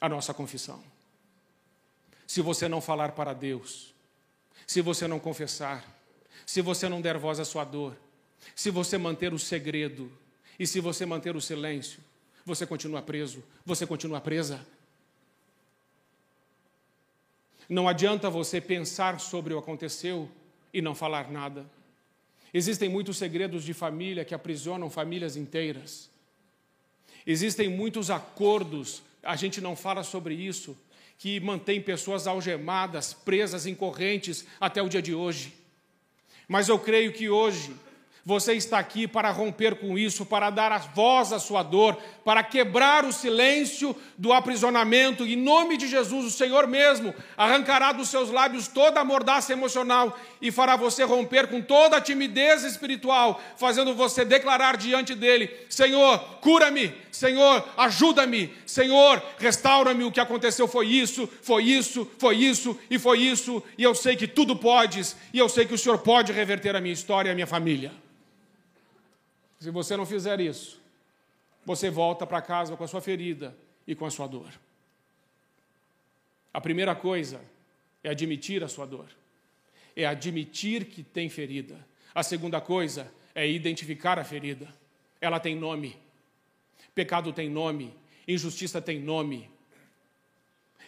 a 0.00 0.08
nossa 0.08 0.32
confissão. 0.32 0.82
Se 2.26 2.40
você 2.40 2.68
não 2.68 2.80
falar 2.80 3.12
para 3.12 3.32
Deus, 3.32 3.94
se 4.66 4.80
você 4.80 5.06
não 5.06 5.18
confessar, 5.18 5.84
se 6.44 6.60
você 6.60 6.88
não 6.88 7.00
der 7.00 7.18
voz 7.18 7.40
à 7.40 7.44
sua 7.44 7.64
dor, 7.64 7.96
se 8.54 8.70
você 8.70 8.96
manter 8.98 9.32
o 9.32 9.38
segredo 9.38 10.10
e 10.58 10.66
se 10.66 10.80
você 10.80 11.04
manter 11.04 11.34
o 11.34 11.40
silêncio, 11.40 12.00
você 12.44 12.64
continua 12.64 13.02
preso, 13.02 13.42
você 13.64 13.86
continua 13.86 14.20
presa. 14.20 14.64
Não 17.68 17.88
adianta 17.88 18.30
você 18.30 18.60
pensar 18.60 19.18
sobre 19.20 19.52
o 19.52 19.58
aconteceu 19.58 20.30
e 20.72 20.80
não 20.80 20.94
falar 20.94 21.30
nada. 21.30 21.66
Existem 22.54 22.88
muitos 22.88 23.18
segredos 23.18 23.64
de 23.64 23.74
família 23.74 24.24
que 24.24 24.34
aprisionam 24.34 24.88
famílias 24.88 25.36
inteiras. 25.36 26.08
Existem 27.26 27.68
muitos 27.68 28.10
acordos, 28.10 29.02
a 29.22 29.34
gente 29.34 29.60
não 29.60 29.74
fala 29.74 30.04
sobre 30.04 30.34
isso, 30.34 30.76
que 31.18 31.40
mantém 31.40 31.80
pessoas 31.80 32.26
algemadas, 32.26 33.12
presas 33.12 33.66
em 33.66 33.74
correntes 33.74 34.46
até 34.60 34.80
o 34.80 34.88
dia 34.88 35.02
de 35.02 35.14
hoje. 35.14 35.54
Mas 36.46 36.68
eu 36.68 36.78
creio 36.78 37.12
que 37.12 37.28
hoje 37.28 37.74
você 38.26 38.54
está 38.54 38.80
aqui 38.80 39.06
para 39.06 39.30
romper 39.30 39.76
com 39.76 39.96
isso, 39.96 40.26
para 40.26 40.50
dar 40.50 40.72
a 40.72 40.78
voz 40.78 41.32
à 41.32 41.38
sua 41.38 41.62
dor, 41.62 41.96
para 42.24 42.42
quebrar 42.42 43.04
o 43.04 43.12
silêncio 43.12 43.94
do 44.18 44.32
aprisionamento. 44.32 45.24
Em 45.24 45.36
nome 45.36 45.76
de 45.76 45.86
Jesus, 45.86 46.26
o 46.26 46.30
Senhor 46.36 46.66
mesmo 46.66 47.14
arrancará 47.36 47.92
dos 47.92 48.08
seus 48.08 48.28
lábios 48.28 48.66
toda 48.66 48.98
a 48.98 49.04
mordaça 49.04 49.52
emocional 49.52 50.18
e 50.42 50.50
fará 50.50 50.74
você 50.74 51.04
romper 51.04 51.46
com 51.46 51.62
toda 51.62 51.98
a 51.98 52.00
timidez 52.00 52.64
espiritual, 52.64 53.40
fazendo 53.56 53.94
você 53.94 54.24
declarar 54.24 54.76
diante 54.76 55.14
dele: 55.14 55.48
Senhor, 55.70 56.18
cura-me, 56.40 56.92
Senhor, 57.12 57.64
ajuda-me, 57.76 58.52
Senhor, 58.66 59.22
restaura-me. 59.38 60.02
O 60.02 60.10
que 60.10 60.18
aconteceu 60.18 60.66
foi 60.66 60.88
isso, 60.88 61.28
foi 61.42 61.62
isso, 61.62 62.10
foi 62.18 62.34
isso 62.38 62.76
e 62.90 62.98
foi 62.98 63.20
isso, 63.20 63.62
e 63.78 63.84
eu 63.84 63.94
sei 63.94 64.16
que 64.16 64.26
tudo 64.26 64.56
podes, 64.56 65.14
e 65.32 65.38
eu 65.38 65.48
sei 65.48 65.64
que 65.64 65.74
o 65.74 65.78
Senhor 65.78 65.98
pode 65.98 66.32
reverter 66.32 66.74
a 66.74 66.80
minha 66.80 66.92
história 66.92 67.28
e 67.28 67.30
a 67.30 67.34
minha 67.34 67.46
família. 67.46 67.92
Se 69.58 69.70
você 69.70 69.96
não 69.96 70.04
fizer 70.04 70.40
isso, 70.40 70.80
você 71.64 71.90
volta 71.90 72.26
para 72.26 72.42
casa 72.42 72.76
com 72.76 72.84
a 72.84 72.88
sua 72.88 73.00
ferida 73.00 73.56
e 73.86 73.94
com 73.94 74.04
a 74.04 74.10
sua 74.10 74.26
dor. 74.26 74.52
A 76.52 76.60
primeira 76.60 76.94
coisa 76.94 77.40
é 78.04 78.10
admitir 78.10 78.62
a 78.62 78.68
sua 78.68 78.86
dor, 78.86 79.08
é 79.94 80.06
admitir 80.06 80.84
que 80.86 81.02
tem 81.02 81.28
ferida. 81.28 81.76
A 82.14 82.22
segunda 82.22 82.60
coisa 82.60 83.10
é 83.34 83.46
identificar 83.48 84.18
a 84.18 84.24
ferida. 84.24 84.68
Ela 85.20 85.40
tem 85.40 85.54
nome. 85.54 85.96
Pecado 86.94 87.32
tem 87.32 87.50
nome, 87.50 87.94
injustiça 88.26 88.80
tem 88.80 88.98
nome, 88.98 89.50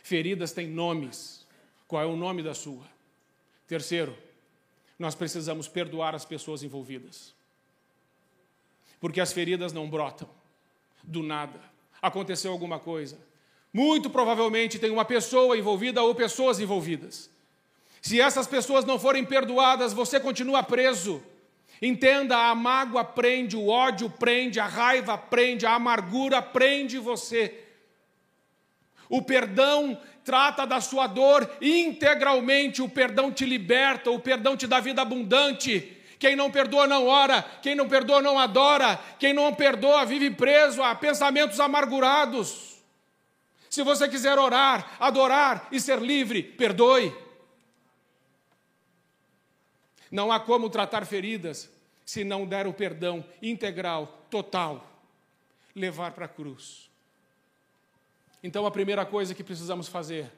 feridas 0.03 0.53
têm 0.53 0.67
nomes. 0.67 1.47
Qual 1.87 2.03
é 2.03 2.07
o 2.07 2.17
nome 2.17 2.43
da 2.43 2.55
sua? 2.55 2.87
Terceiro, 3.67 4.17
nós 4.99 5.15
precisamos 5.15 5.69
perdoar 5.69 6.15
as 6.15 6.25
pessoas 6.25 6.63
envolvidas 6.63 7.35
porque 9.01 9.21
as 9.21 9.33
feridas 9.33 9.73
não 9.73 9.89
brotam 9.89 10.29
do 11.03 11.23
nada. 11.23 11.61
Aconteceu 12.01 12.53
alguma 12.53 12.79
coisa. 12.79 13.19
Muito 13.73 14.09
provavelmente 14.09 14.79
tem 14.79 14.91
uma 14.91 15.05
pessoa 15.05 15.57
envolvida 15.57 16.03
ou 16.03 16.15
pessoas 16.15 16.59
envolvidas. 16.59 17.31
Se 18.01 18.21
essas 18.21 18.47
pessoas 18.47 18.85
não 18.85 18.99
forem 18.99 19.25
perdoadas, 19.25 19.93
você 19.93 20.19
continua 20.19 20.63
preso. 20.63 21.23
Entenda, 21.81 22.37
a 22.37 22.55
mágoa 22.55 23.05
prende, 23.05 23.57
o 23.57 23.69
ódio 23.69 24.11
prende, 24.11 24.59
a 24.59 24.67
raiva 24.67 25.17
prende, 25.17 25.67
a 25.67 25.75
amargura 25.75 26.43
prende 26.43 26.99
você. 26.99 27.65
O 29.09 29.23
perdão 29.23 29.99
trata 30.25 30.67
da 30.67 30.81
sua 30.81 31.07
dor 31.07 31.49
integralmente, 31.61 32.83
o 32.83 32.89
perdão 32.89 33.33
te 33.33 33.47
liberta, 33.47 34.11
o 34.11 34.19
perdão 34.19 34.57
te 34.57 34.67
dá 34.67 34.81
vida 34.81 35.03
abundante. 35.03 35.97
Quem 36.19 36.35
não 36.35 36.51
perdoa 36.51 36.87
não 36.87 37.07
ora, 37.07 37.43
quem 37.63 37.75
não 37.75 37.89
perdoa 37.89 38.21
não 38.21 38.39
adora, 38.39 38.97
quem 39.19 39.33
não 39.33 39.55
perdoa 39.55 40.05
vive 40.05 40.31
preso 40.31 40.83
a 40.83 40.95
pensamentos 40.95 41.61
amargurados. 41.61 42.77
Se 43.71 43.83
você 43.83 44.09
quiser 44.09 44.37
orar, 44.39 44.97
adorar 44.99 45.69
e 45.71 45.79
ser 45.81 46.01
livre, 46.01 46.43
perdoe. 46.43 47.15
Não 50.11 50.33
há 50.33 50.41
como 50.41 50.69
tratar 50.69 51.07
feridas 51.07 51.71
se 52.05 52.25
não 52.25 52.47
der 52.47 52.67
o 52.67 52.73
perdão 52.73 53.25
integral, 53.41 54.25
total, 54.31 54.91
levar 55.75 56.13
para 56.13 56.25
a 56.25 56.29
cruz. 56.29 56.91
Então 58.43 58.67
a 58.67 58.71
primeira 58.71 59.07
coisa 59.07 59.35
que 59.35 59.45
precisamos 59.45 59.87
fazer 59.87 60.33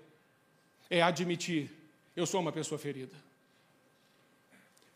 é 0.90 1.00
admitir: 1.00 1.70
eu 2.14 2.26
sou 2.26 2.40
uma 2.40 2.52
pessoa 2.52 2.78
ferida 2.78 3.29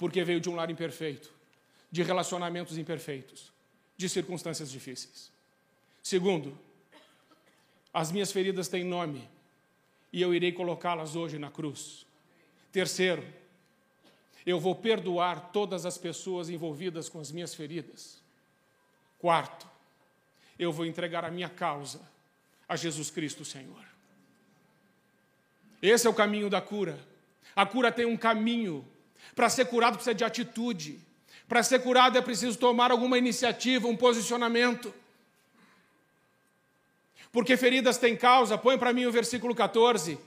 porque 0.04 0.22
veio 0.22 0.38
de 0.38 0.50
um 0.50 0.54
lar 0.54 0.70
imperfeito, 0.70 1.32
de 1.90 2.02
relacionamentos 2.02 2.76
imperfeitos, 2.76 3.50
de 3.96 4.06
circunstâncias 4.06 4.70
difíceis. 4.70 5.32
Segundo, 6.02 6.58
as 7.90 8.12
minhas 8.12 8.30
feridas 8.30 8.68
têm 8.68 8.84
nome 8.84 9.26
e 10.12 10.20
eu 10.20 10.34
irei 10.34 10.52
colocá-las 10.52 11.16
hoje 11.16 11.38
na 11.38 11.50
cruz. 11.50 12.04
Terceiro, 12.70 13.24
eu 14.44 14.60
vou 14.60 14.74
perdoar 14.74 15.50
todas 15.52 15.86
as 15.86 15.96
pessoas 15.96 16.50
envolvidas 16.50 17.08
com 17.08 17.18
as 17.18 17.32
minhas 17.32 17.54
feridas. 17.54 18.20
Quarto, 19.18 19.66
eu 20.58 20.70
vou 20.70 20.84
entregar 20.84 21.24
a 21.24 21.30
minha 21.30 21.48
causa 21.48 22.02
a 22.68 22.76
Jesus 22.76 23.10
Cristo, 23.10 23.42
Senhor. 23.42 23.82
Esse 25.80 26.06
é 26.06 26.10
o 26.10 26.14
caminho 26.14 26.50
da 26.50 26.60
cura. 26.60 27.00
A 27.56 27.64
cura 27.64 27.90
tem 27.90 28.04
um 28.04 28.18
caminho 28.18 28.86
para 29.34 29.48
ser 29.48 29.66
curado 29.66 29.94
precisa 29.94 30.14
de 30.14 30.24
atitude. 30.24 30.98
Para 31.48 31.62
ser 31.62 31.80
curado 31.80 32.16
é 32.16 32.22
preciso 32.22 32.58
tomar 32.58 32.90
alguma 32.90 33.18
iniciativa, 33.18 33.86
um 33.86 33.96
posicionamento. 33.96 34.92
Porque 37.30 37.56
feridas 37.56 37.98
têm 37.98 38.16
causa. 38.16 38.56
Põe 38.56 38.78
para 38.78 38.92
mim 38.92 39.06
o 39.06 39.12
versículo 39.12 39.54
14. 39.54 40.18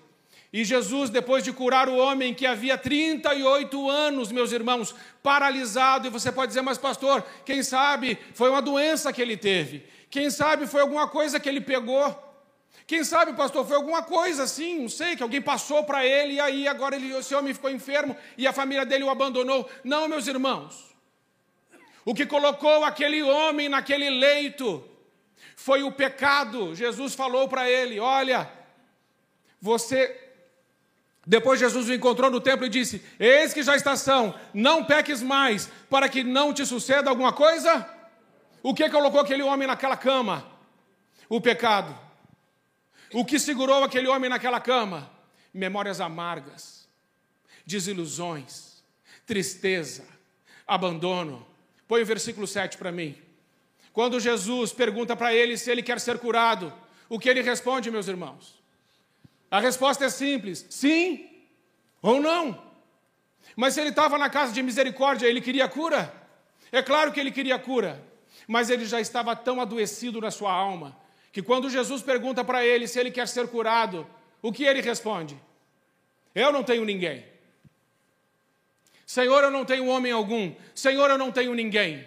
E 0.52 0.64
Jesus, 0.64 1.10
depois 1.10 1.44
de 1.44 1.52
curar 1.52 1.90
o 1.90 1.98
homem 1.98 2.34
que 2.34 2.46
havia 2.46 2.78
38 2.78 3.90
anos, 3.90 4.32
meus 4.32 4.52
irmãos, 4.52 4.96
paralisado, 5.22 6.08
e 6.08 6.10
você 6.10 6.32
pode 6.32 6.50
dizer, 6.50 6.62
mas 6.62 6.78
pastor, 6.78 7.24
quem 7.46 7.62
sabe 7.62 8.18
foi 8.34 8.50
uma 8.50 8.62
doença 8.62 9.12
que 9.12 9.22
ele 9.22 9.36
teve, 9.36 9.86
quem 10.10 10.30
sabe 10.30 10.66
foi 10.66 10.82
alguma 10.82 11.08
coisa 11.08 11.40
que 11.40 11.50
ele 11.50 11.60
pegou. 11.60 12.27
Quem 12.88 13.04
sabe, 13.04 13.34
pastor, 13.34 13.68
foi 13.68 13.76
alguma 13.76 14.02
coisa 14.02 14.44
assim, 14.44 14.80
não 14.80 14.90
sei, 14.90 15.16
que 15.16 15.24
alguém 15.24 15.42
passou 15.42 15.84
para 15.84 16.06
ele 16.06 16.36
e 16.36 16.40
aí 16.40 16.68
agora 16.68 16.96
ele, 16.96 17.14
esse 17.18 17.36
homem 17.36 17.54
ficou 17.54 17.70
enfermo 17.70 18.16
e 18.38 18.48
a 18.48 18.54
família 18.54 18.86
dele 18.86 19.04
o 19.04 19.10
abandonou. 19.10 19.70
Não, 19.84 20.08
meus 20.08 20.26
irmãos. 20.26 20.96
O 22.06 22.16
que 22.16 22.26
colocou 22.26 22.86
aquele 22.86 23.22
homem 23.22 23.68
naquele 23.68 24.10
leito 24.10 24.82
foi 25.58 25.84
o 25.84 25.92
pecado. 25.92 26.74
Jesus 26.74 27.14
falou 27.14 27.50
para 27.50 27.70
ele: 27.70 28.00
Olha, 28.00 28.50
você. 29.62 30.24
Depois 31.26 31.60
Jesus 31.60 31.90
o 31.90 31.94
encontrou 31.94 32.32
no 32.32 32.40
templo 32.40 32.66
e 32.66 32.70
disse: 32.70 33.04
Eis 33.20 33.54
que 33.54 33.62
já 33.62 33.76
está 33.76 33.98
são, 33.98 34.34
não 34.54 34.86
peques 34.86 35.22
mais, 35.22 35.70
para 35.90 36.08
que 36.08 36.24
não 36.24 36.54
te 36.54 36.66
suceda 36.66 37.10
alguma 37.10 37.34
coisa. 37.34 37.86
O 38.64 38.74
que 38.74 38.90
colocou 38.90 39.20
aquele 39.20 39.44
homem 39.44 39.68
naquela 39.68 39.98
cama? 39.98 40.50
O 41.28 41.42
pecado. 41.42 42.07
O 43.18 43.26
que 43.26 43.40
segurou 43.40 43.84
aquele 43.84 44.08
homem 44.08 44.30
naquela 44.30 44.60
cama? 44.60 45.10
Memórias 45.52 46.00
amargas, 46.00 46.88
desilusões, 47.66 48.84
tristeza, 49.26 50.06
abandono. 50.68 51.44
Põe 51.88 52.04
o 52.04 52.06
versículo 52.06 52.46
7 52.46 52.78
para 52.78 52.92
mim. 52.92 53.18
Quando 53.92 54.20
Jesus 54.20 54.72
pergunta 54.72 55.16
para 55.16 55.34
ele 55.34 55.58
se 55.58 55.72
ele 55.72 55.82
quer 55.82 56.00
ser 56.00 56.20
curado, 56.20 56.72
o 57.10 57.18
que 57.18 57.28
ele 57.28 57.42
responde, 57.42 57.90
meus 57.90 58.08
irmãos? 58.08 58.62
A 59.50 59.60
resposta 59.60 60.06
é 60.06 60.10
simples: 60.10 60.68
sim 60.70 61.28
ou 62.04 62.22
não. 62.22 62.64
Mas 63.56 63.74
se 63.74 63.82
ele 63.82 63.90
estava 63.90 64.20
na 64.20 64.30
casa 64.30 64.54
de 64.54 64.62
misericórdia, 64.62 65.26
ele 65.26 65.42
queria 65.42 65.68
cura? 65.68 66.14
É 66.72 66.84
claro 66.84 67.12
que 67.12 67.20
ele 67.20 67.32
queria 67.32 67.58
cura, 67.58 68.00
mas 68.48 68.70
ele 68.70 68.86
já 68.86 69.02
estava 69.02 69.36
tão 69.36 69.60
adoecido 69.60 70.22
na 70.22 70.30
sua 70.30 70.54
alma 70.54 71.07
que 71.32 71.42
quando 71.42 71.70
Jesus 71.70 72.02
pergunta 72.02 72.44
para 72.44 72.66
ele 72.66 72.88
se 72.88 73.00
ele 73.00 73.12
quer 73.12 73.28
ser 73.28 73.48
curado, 73.48 74.08
o 74.42 74.52
que 74.52 74.64
ele 74.64 74.82
responde? 74.82 75.40
Eu 76.34 76.52
não 76.52 76.64
tenho 76.64 76.86
ninguém. 76.86 77.26
Senhor, 79.06 79.44
eu 79.44 79.52
não 79.52 79.64
tenho 79.64 79.88
homem 79.88 80.12
algum. 80.12 80.54
Senhor, 80.76 81.10
eu 81.10 81.18
não 81.18 81.32
tenho 81.32 81.54
ninguém. 81.54 82.06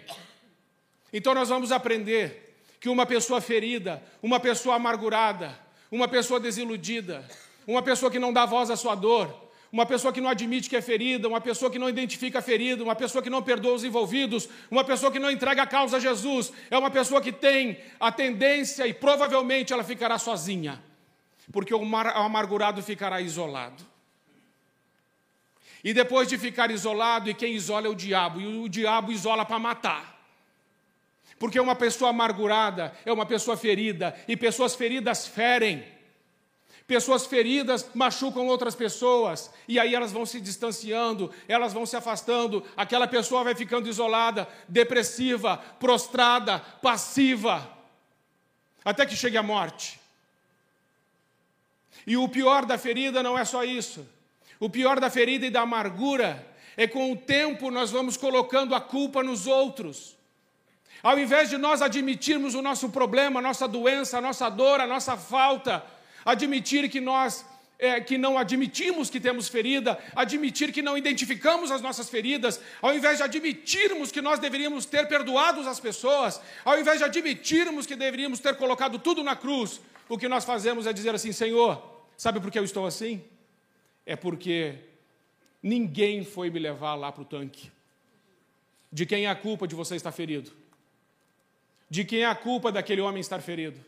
Então 1.11 1.33
nós 1.33 1.49
vamos 1.49 1.71
aprender 1.71 2.55
que 2.79 2.89
uma 2.89 3.05
pessoa 3.05 3.41
ferida, 3.41 4.01
uma 4.21 4.39
pessoa 4.39 4.75
amargurada, 4.75 5.57
uma 5.91 6.07
pessoa 6.07 6.39
desiludida, 6.39 7.27
uma 7.67 7.81
pessoa 7.81 8.11
que 8.11 8.19
não 8.19 8.31
dá 8.31 8.45
voz 8.45 8.69
à 8.69 8.75
sua 8.75 8.95
dor, 8.95 9.50
uma 9.71 9.85
pessoa 9.85 10.11
que 10.11 10.19
não 10.19 10.29
admite 10.29 10.69
que 10.69 10.75
é 10.75 10.81
ferida, 10.81 11.27
uma 11.27 11.39
pessoa 11.39 11.71
que 11.71 11.79
não 11.79 11.87
identifica 11.87 12.39
a 12.39 12.41
ferida, 12.41 12.83
uma 12.83 12.95
pessoa 12.95 13.23
que 13.23 13.29
não 13.29 13.41
perdoa 13.41 13.73
os 13.73 13.83
envolvidos, 13.83 14.49
uma 14.69 14.83
pessoa 14.83 15.11
que 15.11 15.19
não 15.19 15.31
entrega 15.31 15.63
a 15.63 15.67
causa 15.67 15.95
a 15.95 15.99
Jesus, 15.99 16.51
é 16.69 16.77
uma 16.77 16.91
pessoa 16.91 17.21
que 17.21 17.31
tem 17.31 17.77
a 17.99 18.11
tendência 18.11 18.85
e 18.85 18.93
provavelmente 18.93 19.71
ela 19.71 19.83
ficará 19.83 20.19
sozinha, 20.19 20.83
porque 21.53 21.73
o 21.73 21.81
amargurado 21.83 22.83
ficará 22.83 23.21
isolado. 23.21 23.89
E 25.83 25.93
depois 25.93 26.27
de 26.27 26.37
ficar 26.37 26.69
isolado, 26.69 27.29
e 27.29 27.33
quem 27.33 27.53
isola 27.53 27.87
é 27.87 27.89
o 27.89 27.95
diabo, 27.95 28.39
e 28.39 28.45
o 28.45 28.69
diabo 28.69 29.11
isola 29.11 29.45
para 29.45 29.57
matar. 29.57 30.21
Porque 31.39 31.59
uma 31.59 31.75
pessoa 31.75 32.11
amargurada 32.11 32.93
é 33.03 33.11
uma 33.11 33.25
pessoa 33.25 33.57
ferida, 33.57 34.15
e 34.27 34.37
pessoas 34.37 34.75
feridas 34.75 35.27
ferem. 35.27 35.83
Pessoas 36.91 37.25
feridas 37.25 37.89
machucam 37.93 38.47
outras 38.47 38.75
pessoas, 38.75 39.49
e 39.65 39.79
aí 39.79 39.95
elas 39.95 40.11
vão 40.11 40.25
se 40.25 40.41
distanciando, 40.41 41.33
elas 41.47 41.71
vão 41.71 41.85
se 41.85 41.95
afastando, 41.95 42.65
aquela 42.75 43.07
pessoa 43.07 43.45
vai 43.45 43.55
ficando 43.55 43.87
isolada, 43.87 44.45
depressiva, 44.67 45.55
prostrada, 45.79 46.59
passiva, 46.59 47.65
até 48.83 49.05
que 49.05 49.15
chegue 49.15 49.37
a 49.37 49.41
morte. 49.41 50.01
E 52.05 52.17
o 52.17 52.27
pior 52.27 52.65
da 52.65 52.77
ferida 52.77 53.23
não 53.23 53.39
é 53.39 53.45
só 53.45 53.63
isso. 53.63 54.05
O 54.59 54.69
pior 54.69 54.99
da 54.99 55.09
ferida 55.09 55.45
e 55.45 55.49
da 55.49 55.61
amargura 55.61 56.45
é 56.75 56.87
com 56.87 57.09
o 57.09 57.15
tempo 57.15 57.71
nós 57.71 57.89
vamos 57.89 58.17
colocando 58.17 58.75
a 58.75 58.81
culpa 58.81 59.23
nos 59.23 59.47
outros. 59.47 60.17
Ao 61.01 61.17
invés 61.17 61.49
de 61.49 61.57
nós 61.57 61.81
admitirmos 61.81 62.53
o 62.53 62.61
nosso 62.61 62.89
problema, 62.89 63.39
a 63.39 63.43
nossa 63.43 63.65
doença, 63.65 64.17
a 64.17 64.21
nossa 64.21 64.49
dor, 64.49 64.81
a 64.81 64.85
nossa 64.85 65.15
falta, 65.15 65.81
admitir 66.25 66.89
que 66.89 67.01
nós 67.01 67.45
é, 67.79 67.99
que 67.99 68.17
não 68.17 68.37
admitimos 68.37 69.09
que 69.09 69.19
temos 69.19 69.47
ferida, 69.47 69.97
admitir 70.15 70.71
que 70.71 70.83
não 70.83 70.95
identificamos 70.95 71.71
as 71.71 71.81
nossas 71.81 72.09
feridas, 72.09 72.61
ao 72.79 72.93
invés 72.93 73.17
de 73.17 73.23
admitirmos 73.23 74.11
que 74.11 74.21
nós 74.21 74.39
deveríamos 74.39 74.85
ter 74.85 75.07
perdoado 75.07 75.67
as 75.67 75.79
pessoas, 75.79 76.39
ao 76.63 76.79
invés 76.79 76.99
de 76.99 77.05
admitirmos 77.05 77.87
que 77.87 77.95
deveríamos 77.95 78.39
ter 78.39 78.55
colocado 78.55 78.99
tudo 78.99 79.23
na 79.23 79.35
cruz, 79.35 79.81
o 80.07 80.17
que 80.17 80.27
nós 80.27 80.45
fazemos 80.45 80.85
é 80.85 80.93
dizer 80.93 81.15
assim: 81.15 81.31
Senhor, 81.31 81.81
sabe 82.15 82.39
por 82.39 82.51
que 82.51 82.59
eu 82.59 82.63
estou 82.63 82.85
assim? 82.85 83.23
é 84.05 84.15
porque 84.15 84.75
ninguém 85.61 86.23
foi 86.23 86.49
me 86.49 86.59
levar 86.59 86.95
lá 86.95 87.11
para 87.11 87.21
o 87.21 87.25
tanque. 87.25 87.71
De 88.91 89.05
quem 89.05 89.25
é 89.25 89.29
a 89.29 89.35
culpa 89.35 89.67
de 89.67 89.75
você 89.75 89.95
estar 89.95 90.11
ferido? 90.11 90.51
De 91.89 92.03
quem 92.03 92.21
é 92.21 92.25
a 92.25 92.35
culpa 92.35 92.71
daquele 92.71 93.01
homem 93.01 93.21
estar 93.21 93.41
ferido? 93.41 93.79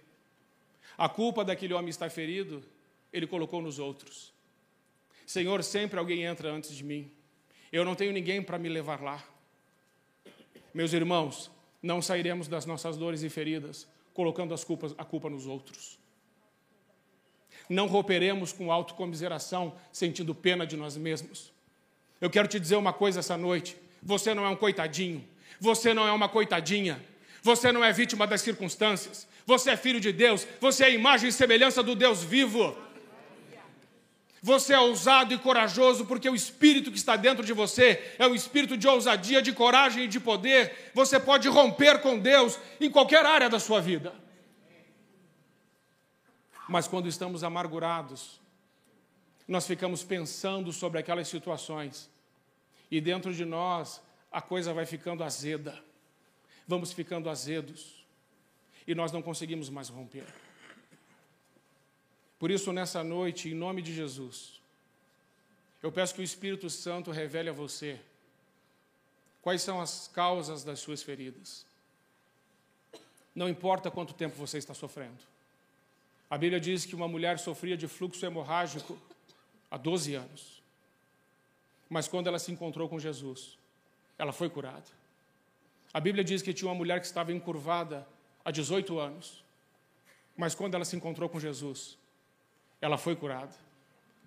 A 0.97 1.09
culpa 1.09 1.43
daquele 1.43 1.73
homem 1.73 1.89
estar 1.89 2.09
ferido, 2.09 2.63
ele 3.11 3.27
colocou 3.27 3.61
nos 3.61 3.79
outros. 3.79 4.33
Senhor, 5.25 5.63
sempre 5.63 5.99
alguém 5.99 6.23
entra 6.23 6.51
antes 6.51 6.75
de 6.75 6.83
mim. 6.83 7.11
Eu 7.71 7.83
não 7.83 7.95
tenho 7.95 8.11
ninguém 8.11 8.41
para 8.41 8.59
me 8.59 8.69
levar 8.69 9.01
lá. 9.01 9.23
Meus 10.73 10.93
irmãos, 10.93 11.49
não 11.81 12.01
sairemos 12.01 12.47
das 12.47 12.65
nossas 12.65 12.97
dores 12.97 13.23
e 13.23 13.29
feridas 13.29 13.87
colocando 14.13 14.53
as 14.53 14.63
culpas, 14.63 14.93
a 14.97 15.03
culpa 15.03 15.29
nos 15.29 15.47
outros. 15.47 15.97
Não 17.67 17.87
romperemos 17.87 18.51
com 18.53 18.71
autocomiseração, 18.71 19.75
sentindo 19.91 20.35
pena 20.35 20.67
de 20.67 20.77
nós 20.77 20.95
mesmos. 20.97 21.51
Eu 22.21 22.29
quero 22.29 22.47
te 22.47 22.59
dizer 22.59 22.75
uma 22.75 22.93
coisa 22.93 23.19
essa 23.19 23.37
noite: 23.37 23.77
você 24.01 24.33
não 24.33 24.45
é 24.45 24.49
um 24.49 24.55
coitadinho, 24.55 25.27
você 25.59 25.93
não 25.93 26.07
é 26.07 26.11
uma 26.11 26.29
coitadinha, 26.29 27.03
você 27.41 27.71
não 27.71 27.83
é 27.83 27.91
vítima 27.91 28.27
das 28.27 28.41
circunstâncias, 28.41 29.27
você 29.45 29.71
é 29.71 29.77
filho 29.77 29.99
de 29.99 30.11
Deus, 30.11 30.47
você 30.59 30.85
é 30.85 30.93
imagem 30.93 31.29
e 31.29 31.33
semelhança 31.33 31.83
do 31.83 31.95
Deus 31.95 32.23
vivo. 32.23 32.77
Você 34.41 34.73
é 34.73 34.79
ousado 34.79 35.33
e 35.33 35.37
corajoso 35.37 36.05
porque 36.05 36.29
o 36.29 36.35
espírito 36.35 36.91
que 36.91 36.97
está 36.97 37.15
dentro 37.15 37.45
de 37.45 37.53
você 37.53 38.15
é 38.19 38.27
um 38.27 38.35
espírito 38.35 38.75
de 38.75 38.87
ousadia, 38.87 39.41
de 39.41 39.53
coragem 39.53 40.03
e 40.03 40.07
de 40.07 40.19
poder. 40.19 40.91
Você 40.93 41.17
pode 41.17 41.47
romper 41.47 42.01
com 42.01 42.19
Deus 42.19 42.59
em 42.79 42.91
qualquer 42.91 43.25
área 43.25 43.49
da 43.49 43.57
sua 43.57 43.79
vida. 43.79 44.13
Mas 46.67 46.89
quando 46.89 47.07
estamos 47.07 47.41
amargurados, 47.41 48.41
nós 49.47 49.65
ficamos 49.65 50.03
pensando 50.03 50.73
sobre 50.73 50.99
aquelas 50.99 51.27
situações 51.29 52.09
e 52.91 52.99
dentro 52.99 53.33
de 53.33 53.45
nós 53.45 54.01
a 54.29 54.41
coisa 54.41 54.73
vai 54.73 54.85
ficando 54.85 55.23
azeda. 55.23 55.81
Vamos 56.67 56.91
ficando 56.91 57.29
azedos 57.29 58.02
e 58.87 58.93
nós 58.93 59.11
não 59.11 59.21
conseguimos 59.21 59.69
mais 59.69 59.89
romper. 59.89 60.25
Por 62.39 62.51
isso, 62.51 62.73
nessa 62.73 63.03
noite, 63.03 63.49
em 63.49 63.53
nome 63.53 63.81
de 63.81 63.93
Jesus, 63.93 64.61
eu 65.81 65.91
peço 65.91 66.13
que 66.13 66.21
o 66.21 66.23
Espírito 66.23 66.69
Santo 66.69 67.11
revele 67.11 67.49
a 67.49 67.53
você 67.53 67.99
quais 69.41 69.61
são 69.61 69.81
as 69.81 70.07
causas 70.07 70.63
das 70.63 70.79
suas 70.79 71.03
feridas. 71.03 71.65
Não 73.35 73.49
importa 73.49 73.91
quanto 73.91 74.13
tempo 74.13 74.35
você 74.35 74.57
está 74.57 74.73
sofrendo. 74.73 75.19
A 76.29 76.37
Bíblia 76.37 76.59
diz 76.59 76.85
que 76.85 76.95
uma 76.95 77.07
mulher 77.07 77.37
sofria 77.39 77.75
de 77.75 77.87
fluxo 77.87 78.25
hemorrágico 78.25 78.97
há 79.69 79.77
12 79.77 80.15
anos. 80.15 80.61
Mas 81.89 82.07
quando 82.07 82.27
ela 82.27 82.39
se 82.39 82.51
encontrou 82.51 82.87
com 82.87 82.99
Jesus, 82.99 83.57
ela 84.17 84.31
foi 84.31 84.49
curada. 84.49 84.87
A 85.93 85.99
Bíblia 85.99 86.23
diz 86.23 86.41
que 86.41 86.53
tinha 86.53 86.69
uma 86.69 86.75
mulher 86.75 86.99
que 86.99 87.05
estava 87.05 87.31
encurvada 87.31 88.07
há 88.43 88.51
18 88.51 88.99
anos. 88.99 89.43
Mas 90.35 90.55
quando 90.55 90.75
ela 90.75 90.85
se 90.85 90.95
encontrou 90.95 91.29
com 91.29 91.39
Jesus, 91.39 91.97
ela 92.81 92.97
foi 92.97 93.15
curada. 93.15 93.55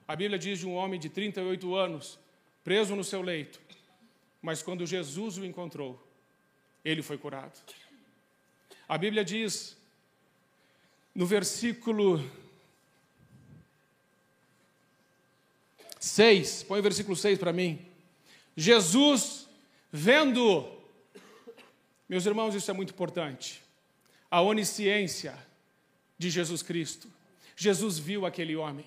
A 0.07 0.15
Bíblia 0.15 0.39
diz 0.39 0.61
de 0.61 0.67
um 0.67 0.75
homem 0.75 1.01
de 1.01 1.09
38 1.09 1.75
anos, 1.75 2.19
preso 2.63 2.95
no 2.95 3.03
seu 3.03 3.23
leito. 3.23 3.61
Mas 4.41 4.63
quando 4.63 4.87
Jesus 4.87 5.37
o 5.37 5.45
encontrou, 5.45 6.01
ele 6.85 7.03
foi 7.03 7.19
curado. 7.19 7.61
A 8.89 8.97
Bíblia 8.97 9.25
diz 9.25 9.77
no 11.13 11.27
versículo 11.27 12.23
6, 15.99 16.63
põe 16.65 16.79
o 16.79 16.83
versículo 16.83 17.17
6 17.17 17.39
para 17.39 17.53
mim. 17.53 17.85
Jesus 18.57 19.49
vendo, 19.91 20.71
meus 22.09 22.27
irmãos, 22.27 22.55
isso 22.55 22.71
é 22.71 22.75
muito 22.75 22.93
importante, 22.93 23.63
a 24.31 24.41
onisciência 24.41 25.37
de 26.19 26.31
Jesus 26.31 26.63
Cristo. 26.63 27.09
Jesus 27.57 27.99
viu 27.99 28.27
aquele 28.27 28.57
homem. 28.57 28.87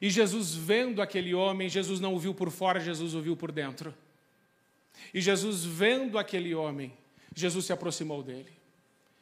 E 0.00 0.10
Jesus 0.10 0.54
vendo 0.54 1.00
aquele 1.00 1.34
homem, 1.34 1.68
Jesus 1.68 2.00
não 2.00 2.14
o 2.14 2.18
viu 2.18 2.34
por 2.34 2.50
fora, 2.50 2.80
Jesus 2.80 3.14
o 3.14 3.20
viu 3.20 3.36
por 3.36 3.52
dentro. 3.52 3.94
E 5.12 5.20
Jesus 5.20 5.64
vendo 5.64 6.18
aquele 6.18 6.54
homem, 6.54 6.92
Jesus 7.34 7.66
se 7.66 7.72
aproximou 7.72 8.22
dele. 8.22 8.50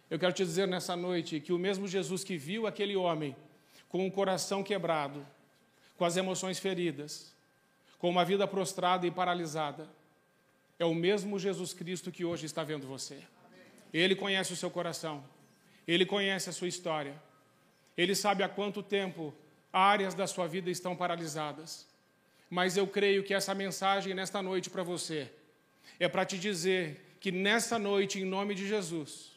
Eu 0.08 0.18
quero 0.18 0.32
te 0.32 0.44
dizer 0.44 0.66
nessa 0.66 0.96
noite 0.96 1.38
que 1.40 1.52
o 1.52 1.58
mesmo 1.58 1.86
Jesus 1.86 2.24
que 2.24 2.36
viu 2.36 2.66
aquele 2.66 2.96
homem 2.96 3.36
com 3.88 4.06
o 4.06 4.10
coração 4.10 4.62
quebrado, 4.62 5.26
com 5.96 6.04
as 6.04 6.16
emoções 6.16 6.58
feridas, 6.58 7.32
com 7.98 8.08
uma 8.08 8.24
vida 8.24 8.46
prostrada 8.46 9.06
e 9.06 9.10
paralisada, 9.10 9.88
é 10.78 10.84
o 10.84 10.94
mesmo 10.94 11.38
Jesus 11.38 11.74
Cristo 11.74 12.10
que 12.10 12.24
hoje 12.24 12.46
está 12.46 12.64
vendo 12.64 12.86
você. 12.86 13.18
Ele 13.92 14.16
conhece 14.16 14.52
o 14.52 14.56
seu 14.56 14.70
coração, 14.70 15.22
ele 15.86 16.06
conhece 16.06 16.48
a 16.48 16.52
sua 16.52 16.68
história, 16.68 17.14
ele 17.96 18.14
sabe 18.14 18.42
há 18.42 18.48
quanto 18.48 18.82
tempo 18.82 19.34
áreas 19.72 20.14
da 20.14 20.26
sua 20.26 20.46
vida 20.46 20.70
estão 20.70 20.96
paralisadas. 20.96 21.86
Mas 22.48 22.76
eu 22.76 22.86
creio 22.86 23.22
que 23.22 23.34
essa 23.34 23.54
mensagem 23.54 24.14
nesta 24.14 24.42
noite 24.42 24.68
para 24.70 24.82
você 24.82 25.30
é 25.98 26.08
para 26.08 26.24
te 26.24 26.38
dizer 26.38 27.16
que 27.20 27.30
nessa 27.30 27.78
noite, 27.78 28.18
em 28.18 28.24
nome 28.24 28.54
de 28.54 28.66
Jesus, 28.66 29.30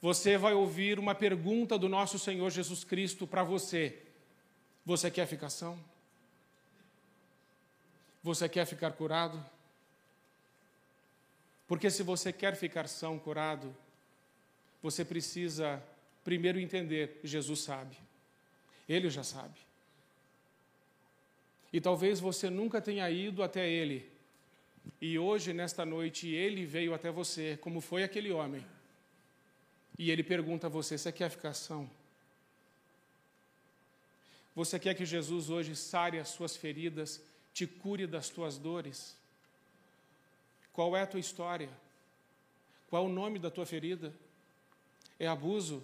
você 0.00 0.36
vai 0.36 0.52
ouvir 0.52 0.98
uma 0.98 1.14
pergunta 1.14 1.78
do 1.78 1.88
nosso 1.88 2.18
Senhor 2.18 2.50
Jesus 2.50 2.84
Cristo 2.84 3.26
para 3.26 3.42
você. 3.42 3.98
Você 4.84 5.10
quer 5.10 5.26
ficar 5.26 5.48
são? 5.48 5.78
Você 8.22 8.48
quer 8.48 8.66
ficar 8.66 8.92
curado? 8.92 9.42
Porque 11.66 11.90
se 11.90 12.02
você 12.02 12.32
quer 12.32 12.54
ficar 12.54 12.86
são, 12.86 13.18
curado, 13.18 13.74
você 14.84 15.04
precisa 15.04 15.82
primeiro 16.22 16.60
entender: 16.60 17.18
Jesus 17.24 17.60
sabe, 17.60 17.96
Ele 18.88 19.10
já 19.10 19.24
sabe. 19.24 19.58
E 21.72 21.80
talvez 21.80 22.20
você 22.20 22.48
nunca 22.48 22.80
tenha 22.80 23.10
ido 23.10 23.42
até 23.42 23.68
Ele, 23.68 24.08
e 25.00 25.18
hoje, 25.18 25.52
nesta 25.52 25.84
noite, 25.84 26.28
Ele 26.28 26.64
veio 26.64 26.94
até 26.94 27.10
você, 27.10 27.56
como 27.60 27.80
foi 27.80 28.04
aquele 28.04 28.30
homem 28.30 28.64
e 29.98 30.10
ele 30.10 30.22
pergunta 30.22 30.66
a 30.66 30.70
você: 30.70 30.98
você 30.98 31.12
quer 31.12 31.30
ficar 31.30 31.54
são? 31.54 31.88
Você 34.54 34.78
quer 34.78 34.94
que 34.94 35.04
Jesus 35.04 35.50
hoje 35.50 35.74
sare 35.74 36.18
as 36.18 36.28
suas 36.28 36.56
feridas, 36.56 37.22
te 37.52 37.66
cure 37.66 38.06
das 38.06 38.28
tuas 38.28 38.56
dores? 38.56 39.16
Qual 40.72 40.96
é 40.96 41.02
a 41.02 41.06
tua 41.06 41.20
história? 41.20 41.70
Qual 42.88 43.04
é 43.04 43.06
o 43.06 43.12
nome 43.12 43.38
da 43.38 43.50
tua 43.50 43.66
ferida? 43.66 44.14
É 45.18 45.26
abuso? 45.26 45.82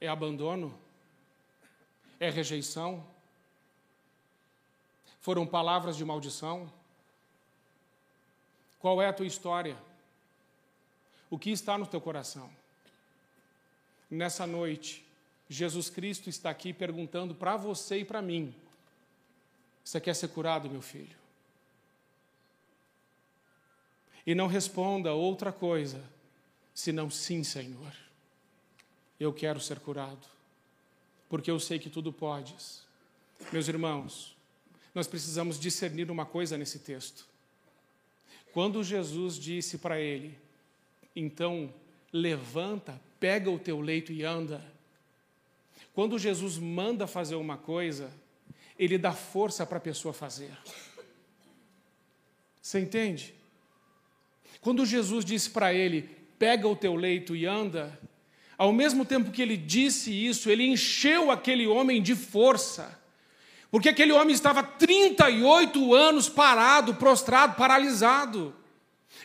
É 0.00 0.08
abandono? 0.08 0.78
É 2.20 2.30
rejeição? 2.30 3.04
Foram 5.20 5.46
palavras 5.46 5.96
de 5.96 6.04
maldição? 6.04 6.70
Qual 8.78 9.00
é 9.00 9.08
a 9.08 9.12
tua 9.12 9.26
história? 9.26 9.76
O 11.30 11.38
que 11.38 11.50
está 11.50 11.76
no 11.76 11.86
teu 11.86 12.00
coração? 12.00 12.50
Nessa 14.10 14.46
noite, 14.46 15.04
Jesus 15.48 15.90
Cristo 15.90 16.28
está 16.28 16.50
aqui 16.50 16.72
perguntando 16.72 17.34
para 17.34 17.56
você 17.56 17.98
e 17.98 18.04
para 18.04 18.22
mim: 18.22 18.54
Você 19.82 20.00
quer 20.00 20.14
ser 20.14 20.28
curado, 20.28 20.70
meu 20.70 20.82
filho? 20.82 21.16
E 24.26 24.34
não 24.34 24.46
responda 24.46 25.12
outra 25.12 25.50
coisa 25.50 26.13
senão 26.74 27.08
sim, 27.08 27.44
Senhor. 27.44 27.94
Eu 29.18 29.32
quero 29.32 29.60
ser 29.60 29.78
curado, 29.78 30.26
porque 31.28 31.50
eu 31.50 31.60
sei 31.60 31.78
que 31.78 31.88
tudo 31.88 32.12
podes. 32.12 32.82
Meus 33.52 33.68
irmãos, 33.68 34.36
nós 34.94 35.06
precisamos 35.06 35.58
discernir 35.58 36.10
uma 36.10 36.26
coisa 36.26 36.58
nesse 36.58 36.80
texto. 36.80 37.26
Quando 38.52 38.82
Jesus 38.82 39.36
disse 39.36 39.78
para 39.78 40.00
ele, 40.00 40.36
então 41.14 41.72
levanta, 42.12 43.00
pega 43.18 43.50
o 43.50 43.58
teu 43.58 43.80
leito 43.80 44.12
e 44.12 44.24
anda. 44.24 44.64
Quando 45.92 46.18
Jesus 46.18 46.58
manda 46.58 47.06
fazer 47.06 47.36
uma 47.36 47.56
coisa, 47.56 48.10
ele 48.78 48.98
dá 48.98 49.12
força 49.12 49.64
para 49.64 49.78
a 49.78 49.80
pessoa 49.80 50.12
fazer. 50.12 50.56
Você 52.60 52.80
entende? 52.80 53.34
Quando 54.60 54.86
Jesus 54.86 55.24
disse 55.24 55.50
para 55.50 55.74
ele, 55.74 56.08
pega 56.44 56.68
o 56.68 56.76
teu 56.76 56.94
leito 56.94 57.34
e 57.34 57.46
anda, 57.46 57.98
ao 58.58 58.70
mesmo 58.70 59.02
tempo 59.06 59.30
que 59.30 59.40
ele 59.40 59.56
disse 59.56 60.10
isso, 60.12 60.50
ele 60.50 60.62
encheu 60.62 61.30
aquele 61.30 61.66
homem 61.66 62.02
de 62.02 62.14
força. 62.14 63.00
Porque 63.70 63.88
aquele 63.88 64.12
homem 64.12 64.34
estava 64.34 64.62
38 64.62 65.94
anos 65.94 66.28
parado, 66.28 66.96
prostrado, 66.96 67.56
paralisado. 67.56 68.54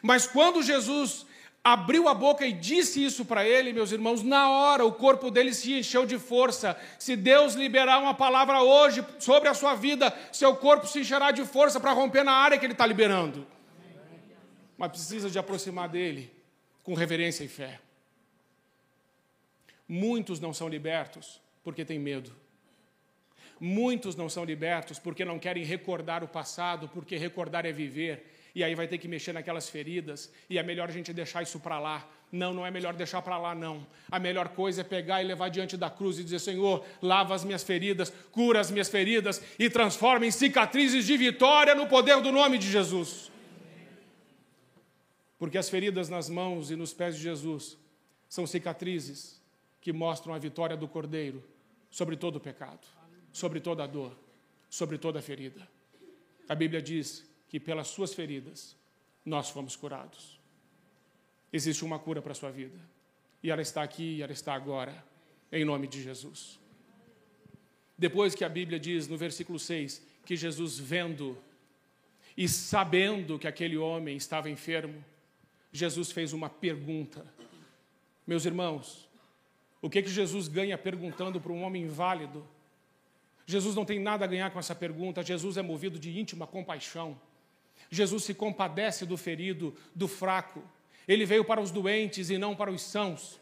Mas 0.02 0.26
quando 0.28 0.64
Jesus 0.64 1.26
abriu 1.62 2.08
a 2.08 2.14
boca 2.14 2.48
e 2.48 2.54
disse 2.54 3.04
isso 3.04 3.26
para 3.26 3.46
ele, 3.46 3.74
meus 3.74 3.92
irmãos, 3.92 4.24
na 4.24 4.50
hora 4.50 4.86
o 4.86 4.94
corpo 4.94 5.30
dele 5.30 5.54
se 5.54 5.74
encheu 5.74 6.06
de 6.06 6.18
força. 6.18 6.78
Se 6.98 7.18
Deus 7.18 7.54
liberar 7.54 8.00
uma 8.00 8.14
palavra 8.14 8.62
hoje 8.62 9.06
sobre 9.20 9.50
a 9.50 9.54
sua 9.54 9.76
vida, 9.76 10.18
seu 10.32 10.56
corpo 10.56 10.88
se 10.88 11.02
encherá 11.02 11.32
de 11.32 11.44
força 11.44 11.82
para 11.82 11.92
romper 11.92 12.24
na 12.24 12.32
área 12.32 12.58
que 12.58 12.66
ele 12.66 12.72
está 12.72 12.86
liberando. 12.86 13.46
Mas 14.78 14.92
precisa 14.92 15.30
de 15.30 15.38
aproximar 15.38 15.90
dele 15.90 16.39
com 16.84 16.94
reverência 16.94 17.44
e 17.44 17.48
fé. 17.48 17.80
Muitos 19.88 20.40
não 20.40 20.54
são 20.54 20.68
libertos 20.68 21.42
porque 21.64 21.84
têm 21.84 22.00
medo. 22.00 22.36
Muitos 23.60 24.16
não 24.16 24.30
são 24.30 24.46
libertos 24.46 25.00
porque 25.00 25.26
não 25.26 25.40
querem 25.40 25.64
recordar 25.64 26.24
o 26.24 26.28
passado, 26.28 26.88
porque 26.90 27.18
recordar 27.18 27.66
é 27.66 27.72
viver 27.72 28.26
e 28.54 28.64
aí 28.64 28.76
vai 28.76 28.88
ter 28.88 28.98
que 28.98 29.08
mexer 29.08 29.34
naquelas 29.34 29.70
feridas, 29.70 30.32
e 30.50 30.58
é 30.58 30.64
melhor 30.64 30.90
a 30.90 30.92
gente 30.92 31.14
deixar 31.14 31.44
isso 31.44 31.60
para 31.60 31.80
lá. 31.80 32.08
Não, 32.32 32.54
não 32.54 32.66
é 32.66 32.70
melhor 32.70 32.94
deixar 32.94 33.22
para 33.22 33.38
lá, 33.38 33.56
não. 33.56 33.86
A 34.12 34.20
melhor 34.20 34.50
coisa 34.50 34.82
é 34.82 34.84
pegar 34.84 35.22
e 35.24 35.26
levar 35.26 35.50
diante 35.50 35.76
da 35.76 35.90
cruz 35.90 36.20
e 36.20 36.24
dizer: 36.24 36.40
Senhor, 36.40 36.86
lava 37.02 37.34
as 37.34 37.44
minhas 37.44 37.64
feridas, 37.64 38.14
cura 38.32 38.60
as 38.60 38.70
minhas 38.70 38.90
feridas 38.90 39.42
e 39.58 39.70
transforma 39.70 40.26
em 40.26 40.32
cicatrizes 40.32 41.06
de 41.06 41.18
vitória 41.18 41.74
no 41.74 41.88
poder 41.88 42.22
do 42.22 42.32
nome 42.32 42.58
de 42.58 42.70
Jesus. 42.70 43.32
Porque 45.40 45.58
as 45.58 45.70
feridas 45.70 46.10
nas 46.10 46.30
mãos 46.30 46.70
e 46.70 46.76
nos 46.76 46.94
pés 46.94 47.16
de 47.16 47.24
Jesus 47.24 47.78
são 48.28 48.46
cicatrizes 48.46 49.42
que 49.82 49.94
mostram 49.94 50.34
a 50.34 50.38
vitória 50.38 50.76
do 50.78 50.88
Cordeiro 50.88 51.42
sobre 51.90 52.16
todo 52.16 52.36
o 52.36 52.40
pecado, 52.40 52.86
sobre 53.32 53.60
toda 53.60 53.84
a 53.84 53.88
dor, 53.88 54.16
sobre 54.70 54.98
toda 54.98 55.20
a 55.20 55.22
ferida. 55.22 55.68
A 56.48 56.54
Bíblia 56.54 56.82
diz 56.82 57.26
que 57.48 57.60
pelas 57.60 57.88
suas 57.88 58.14
feridas 58.14 58.76
nós 59.26 59.50
fomos 59.50 59.76
curados. 59.76 60.40
Existe 61.52 61.84
uma 61.84 61.98
cura 61.98 62.22
para 62.22 62.34
a 62.34 62.36
sua 62.36 62.52
vida. 62.52 62.78
E 63.42 63.50
ela 63.50 63.62
está 63.62 63.82
aqui 63.82 64.18
e 64.18 64.22
ela 64.22 64.34
está 64.34 64.54
agora, 64.54 65.04
em 65.52 65.64
nome 65.64 65.88
de 65.88 66.04
Jesus. 66.04 66.60
Depois 67.98 68.36
que 68.36 68.44
a 68.44 68.50
Bíblia 68.50 68.80
diz 68.80 69.08
no 69.08 69.18
versículo 69.18 69.58
6 69.58 70.06
que 70.26 70.36
Jesus 70.36 70.78
vendo 70.78 71.38
e 72.38 72.48
sabendo 72.48 73.40
que 73.40 73.48
aquele 73.48 73.78
homem 73.78 74.16
estava 74.16 74.50
enfermo, 74.50 75.04
Jesus 75.72 76.12
fez 76.12 76.34
uma 76.34 76.50
pergunta. 76.50 77.26
Meus 78.26 78.46
irmãos, 78.46 79.08
o 79.82 79.90
que 79.90 80.02
que 80.02 80.10
Jesus 80.10 80.48
ganha 80.48 80.78
perguntando 80.78 81.40
para 81.40 81.52
um 81.52 81.64
homem 81.64 81.84
inválido? 81.84 82.46
Jesus 83.46 83.76
não 83.76 83.86
tem 83.86 84.00
nada 84.00 84.26
a 84.26 84.28
ganhar 84.28 84.52
com 84.52 84.60
essa 84.60 84.76
pergunta, 84.76 85.24
Jesus 85.24 85.58
é 85.58 85.62
movido 85.62 85.98
de 85.98 86.20
íntima 86.20 86.46
compaixão. 86.46 87.20
Jesus 87.90 88.24
se 88.24 88.34
compadece 88.34 89.06
do 89.06 89.18
ferido, 89.18 89.76
do 89.96 90.08
fraco. 90.08 90.62
Ele 91.08 91.26
veio 91.26 91.44
para 91.44 91.60
os 91.60 91.72
doentes 91.72 92.30
e 92.30 92.38
não 92.38 92.56
para 92.56 92.70
os 92.70 92.84
sãos. 92.84 93.40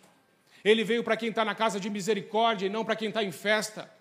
Ele 0.63 0.84
veio 0.84 1.04
para 1.04 1.18
quem 1.18 1.30
está 1.30 1.44
na 1.44 1.54
casa 1.54 1.80
de 1.80 1.90
misericórdia 1.90 2.68
e 2.68 2.70
não 2.70 2.86
para 2.86 2.96
quem 2.96 3.10
está 3.10 3.24
em 3.24 3.32
festa. 3.32 3.92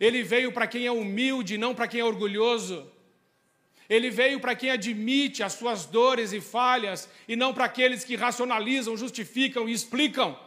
Ele 0.00 0.22
veio 0.22 0.52
para 0.52 0.66
quem 0.66 0.86
é 0.86 0.92
humilde 0.92 1.54
e 1.54 1.58
não 1.58 1.74
para 1.74 1.88
quem 1.88 2.00
é 2.00 2.04
orgulhoso. 2.04 2.90
Ele 3.88 4.10
veio 4.10 4.40
para 4.40 4.56
quem 4.56 4.70
admite 4.70 5.42
as 5.42 5.52
suas 5.52 5.86
dores 5.86 6.32
e 6.32 6.40
falhas 6.40 7.08
e 7.28 7.36
não 7.36 7.54
para 7.54 7.66
aqueles 7.66 8.04
que 8.04 8.16
racionalizam, 8.16 8.96
justificam 8.96 9.68
e 9.68 9.72
explicam. 9.72 10.38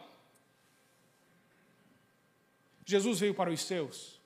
Jesus 2.86 3.19
veio 3.19 3.34
para 3.34 3.49
os 3.49 3.62
seus. 3.62 4.19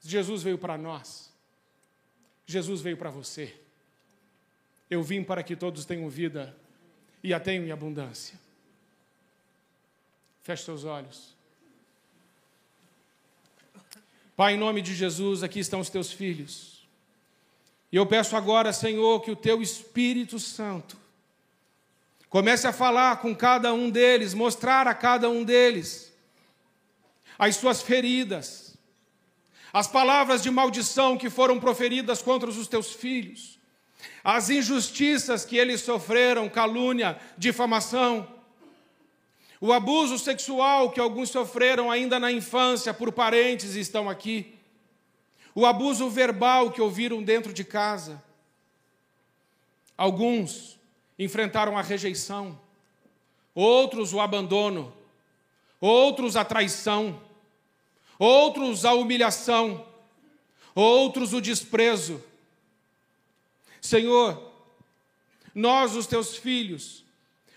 Jesus 0.00 0.42
veio 0.42 0.56
para 0.56 0.78
nós. 0.78 1.32
Jesus 2.46 2.80
veio 2.80 2.96
para 2.96 3.10
você. 3.10 3.54
Eu 4.88 5.02
vim 5.02 5.22
para 5.22 5.42
que 5.42 5.56
todos 5.56 5.84
tenham 5.84 6.08
vida 6.08 6.56
e 7.22 7.34
a 7.34 7.40
tenham 7.40 7.64
em 7.64 7.72
abundância. 7.72 8.38
Feche 10.42 10.62
seus 10.62 10.84
olhos. 10.84 11.34
Pai, 14.36 14.54
em 14.54 14.58
nome 14.58 14.80
de 14.80 14.94
Jesus, 14.94 15.42
aqui 15.42 15.58
estão 15.58 15.80
os 15.80 15.90
teus 15.90 16.12
filhos. 16.12 16.75
E 17.96 17.98
eu 17.98 18.04
peço 18.04 18.36
agora, 18.36 18.74
Senhor, 18.74 19.22
que 19.22 19.30
o 19.30 19.34
teu 19.34 19.62
Espírito 19.62 20.38
Santo 20.38 20.98
comece 22.28 22.66
a 22.66 22.72
falar 22.72 23.22
com 23.22 23.34
cada 23.34 23.72
um 23.72 23.88
deles, 23.88 24.34
mostrar 24.34 24.86
a 24.86 24.92
cada 24.92 25.30
um 25.30 25.42
deles 25.42 26.12
as 27.38 27.56
suas 27.56 27.80
feridas, 27.80 28.76
as 29.72 29.86
palavras 29.86 30.42
de 30.42 30.50
maldição 30.50 31.16
que 31.16 31.30
foram 31.30 31.58
proferidas 31.58 32.20
contra 32.20 32.50
os 32.50 32.68
teus 32.68 32.92
filhos 32.92 33.58
as 34.22 34.50
injustiças 34.50 35.46
que 35.46 35.56
eles 35.56 35.80
sofreram, 35.80 36.50
calúnia, 36.50 37.18
difamação, 37.38 38.28
o 39.58 39.72
abuso 39.72 40.18
sexual 40.18 40.90
que 40.90 41.00
alguns 41.00 41.30
sofreram 41.30 41.90
ainda 41.90 42.20
na 42.20 42.30
infância 42.30 42.92
por 42.92 43.10
parentes 43.10 43.74
e 43.74 43.80
estão 43.80 44.10
aqui, 44.10 44.55
o 45.56 45.64
abuso 45.64 46.10
verbal 46.10 46.70
que 46.70 46.82
ouviram 46.82 47.22
dentro 47.22 47.50
de 47.50 47.64
casa. 47.64 48.22
Alguns 49.96 50.78
enfrentaram 51.18 51.78
a 51.78 51.80
rejeição, 51.80 52.60
outros 53.54 54.12
o 54.12 54.20
abandono, 54.20 54.94
outros 55.80 56.36
a 56.36 56.44
traição, 56.44 57.22
outros 58.18 58.84
a 58.84 58.92
humilhação, 58.92 59.88
outros 60.74 61.32
o 61.32 61.40
desprezo. 61.40 62.22
Senhor, 63.80 64.52
nós, 65.54 65.96
os 65.96 66.06
teus 66.06 66.36
filhos, 66.36 67.02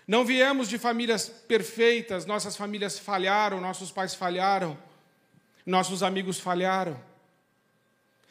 não 0.08 0.24
viemos 0.24 0.70
de 0.70 0.78
famílias 0.78 1.28
perfeitas, 1.28 2.24
nossas 2.24 2.56
famílias 2.56 2.98
falharam, 2.98 3.60
nossos 3.60 3.92
pais 3.92 4.14
falharam, 4.14 4.78
nossos 5.66 6.02
amigos 6.02 6.40
falharam, 6.40 6.98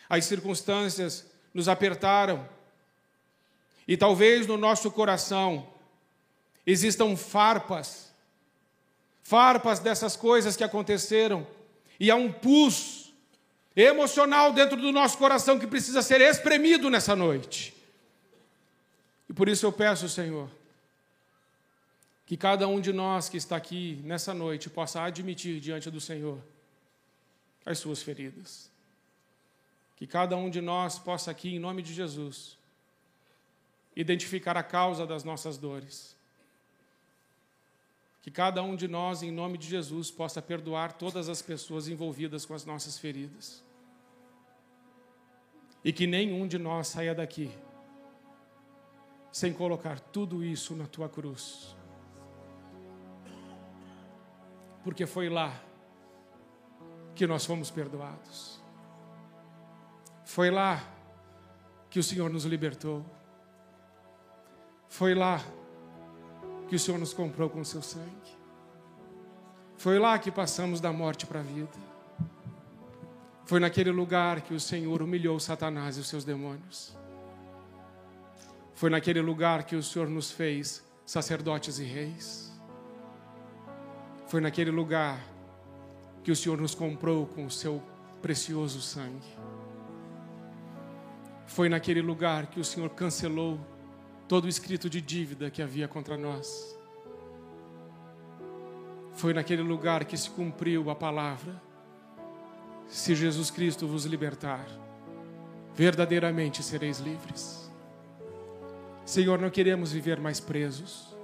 as 0.09 0.25
circunstâncias 0.25 1.25
nos 1.53 1.69
apertaram, 1.69 2.47
e 3.87 3.95
talvez 3.95 4.47
no 4.47 4.57
nosso 4.57 4.91
coração 4.91 5.67
existam 6.65 7.15
farpas, 7.15 8.11
farpas 9.23 9.79
dessas 9.79 10.15
coisas 10.15 10.55
que 10.55 10.63
aconteceram, 10.63 11.45
e 11.99 12.09
há 12.09 12.15
um 12.15 12.31
pus 12.31 13.13
emocional 13.75 14.51
dentro 14.51 14.77
do 14.77 14.91
nosso 14.91 15.17
coração 15.17 15.59
que 15.59 15.67
precisa 15.67 16.01
ser 16.01 16.21
espremido 16.21 16.89
nessa 16.89 17.15
noite. 17.15 17.73
E 19.29 19.33
por 19.33 19.47
isso 19.47 19.65
eu 19.65 19.71
peço, 19.71 20.09
Senhor, 20.09 20.49
que 22.25 22.35
cada 22.35 22.67
um 22.67 22.79
de 22.81 22.91
nós 22.91 23.29
que 23.29 23.37
está 23.37 23.55
aqui 23.55 24.01
nessa 24.03 24.33
noite 24.33 24.69
possa 24.69 25.01
admitir 25.01 25.59
diante 25.59 25.89
do 25.89 26.01
Senhor 26.01 26.39
as 27.65 27.77
suas 27.79 28.01
feridas. 28.01 28.68
Que 29.99 30.07
cada 30.07 30.35
um 30.37 30.49
de 30.49 30.61
nós 30.61 30.97
possa 30.97 31.29
aqui, 31.29 31.53
em 31.55 31.59
nome 31.59 31.81
de 31.81 31.93
Jesus, 31.93 32.57
identificar 33.93 34.55
a 34.55 34.63
causa 34.63 35.05
das 35.05 35.25
nossas 35.25 35.57
dores. 35.57 36.15
Que 38.21 38.31
cada 38.31 38.63
um 38.63 38.77
de 38.77 38.87
nós, 38.87 39.21
em 39.21 39.29
nome 39.29 39.57
de 39.57 39.67
Jesus, 39.67 40.09
possa 40.09 40.41
perdoar 40.41 40.93
todas 40.93 41.27
as 41.27 41.41
pessoas 41.41 41.89
envolvidas 41.89 42.45
com 42.45 42.53
as 42.53 42.63
nossas 42.63 42.97
feridas. 42.97 43.61
E 45.83 45.91
que 45.91 46.07
nenhum 46.07 46.47
de 46.47 46.57
nós 46.57 46.87
saia 46.87 47.13
daqui 47.13 47.51
sem 49.33 49.53
colocar 49.53 49.99
tudo 49.99 50.43
isso 50.43 50.75
na 50.75 50.87
tua 50.87 51.09
cruz. 51.09 51.75
Porque 54.83 55.05
foi 55.05 55.29
lá 55.29 55.61
que 57.15 57.27
nós 57.27 57.45
fomos 57.45 57.69
perdoados. 57.69 58.58
Foi 60.29 60.51
lá 60.51 60.79
que 61.89 61.97
o 61.97 62.03
Senhor 62.03 62.29
nos 62.29 62.45
libertou. 62.45 63.03
Foi 64.87 65.15
lá 65.15 65.41
que 66.67 66.75
o 66.75 66.79
Senhor 66.79 66.99
nos 66.99 67.15
comprou 67.15 67.49
com 67.49 67.61
o 67.61 67.65
seu 67.65 67.81
sangue. 67.81 68.37
Foi 69.75 69.97
lá 69.97 70.19
que 70.19 70.29
passamos 70.29 70.79
da 70.79 70.93
morte 70.93 71.25
para 71.25 71.39
a 71.39 71.43
vida. 71.43 71.75
Foi 73.43 73.59
naquele 73.59 73.89
lugar 73.89 74.41
que 74.41 74.53
o 74.53 74.59
Senhor 74.59 75.01
humilhou 75.01 75.39
Satanás 75.39 75.97
e 75.97 75.99
os 75.99 76.07
seus 76.07 76.23
demônios. 76.23 76.95
Foi 78.75 78.91
naquele 78.91 79.21
lugar 79.21 79.63
que 79.63 79.75
o 79.75 79.81
Senhor 79.81 80.07
nos 80.07 80.29
fez 80.29 80.85
sacerdotes 81.07 81.79
e 81.79 81.83
reis. 81.83 82.53
Foi 84.27 84.39
naquele 84.39 84.69
lugar 84.69 85.19
que 86.23 86.31
o 86.31 86.35
Senhor 86.35 86.61
nos 86.61 86.75
comprou 86.75 87.25
com 87.25 87.47
o 87.47 87.51
seu 87.51 87.81
precioso 88.21 88.79
sangue. 88.79 89.48
Foi 91.49 91.67
naquele 91.67 91.99
lugar 91.99 92.45
que 92.45 92.59
o 92.59 92.63
Senhor 92.63 92.91
cancelou 92.91 93.59
todo 94.27 94.45
o 94.45 94.47
escrito 94.47 94.87
de 94.87 95.01
dívida 95.01 95.49
que 95.49 95.63
havia 95.63 95.87
contra 95.87 96.15
nós. 96.15 96.77
Foi 99.13 99.33
naquele 99.33 99.63
lugar 99.63 100.05
que 100.05 100.15
se 100.15 100.29
cumpriu 100.29 100.91
a 100.91 100.95
palavra: 100.95 101.59
se 102.87 103.15
Jesus 103.15 103.49
Cristo 103.49 103.87
vos 103.87 104.05
libertar, 104.05 104.63
verdadeiramente 105.73 106.61
sereis 106.61 106.99
livres. 106.99 107.67
Senhor, 109.03 109.39
não 109.39 109.49
queremos 109.49 109.91
viver 109.91 110.19
mais 110.19 110.39
presos 110.39 111.17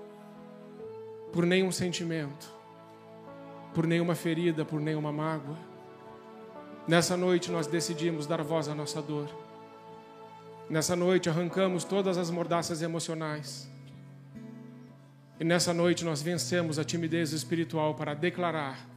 por 1.32 1.46
nenhum 1.46 1.72
sentimento, 1.72 2.52
por 3.76 3.86
nenhuma 3.86 4.16
ferida, 4.16 4.66
por 4.66 4.82
nenhuma 4.82 5.12
mágoa. 5.12 5.58
Nessa 6.88 7.16
noite 7.16 7.52
nós 7.52 7.68
decidimos 7.68 8.26
dar 8.26 8.42
voz 8.42 8.68
à 8.68 8.74
nossa 8.74 9.04
dor 9.04 9.45
Nessa 10.70 10.96
noite 10.96 11.30
arrancamos 11.30 11.84
todas 11.84 12.18
as 12.18 12.32
mordaças 12.32 12.82
emocionais. 12.82 13.70
E 15.40 15.44
nessa 15.44 15.74
noite 15.74 16.04
nós 16.04 16.22
vencemos 16.22 16.80
a 16.80 16.84
timidez 16.84 17.34
espiritual 17.34 17.94
para 17.94 18.14
declarar 18.14 18.88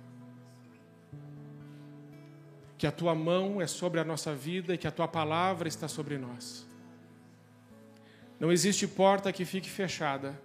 que 2.78 2.86
a 2.86 2.92
tua 2.92 3.14
mão 3.14 3.60
é 3.60 3.66
sobre 3.66 3.98
a 3.98 4.04
nossa 4.04 4.32
vida 4.32 4.72
e 4.72 4.78
que 4.78 4.86
a 4.86 4.90
tua 4.90 5.08
palavra 5.08 5.66
está 5.66 5.88
sobre 5.88 6.16
nós. 6.16 6.66
Não 8.38 8.52
existe 8.52 8.86
porta 8.86 9.32
que 9.32 9.44
fique 9.44 9.68
fechada, 9.68 10.40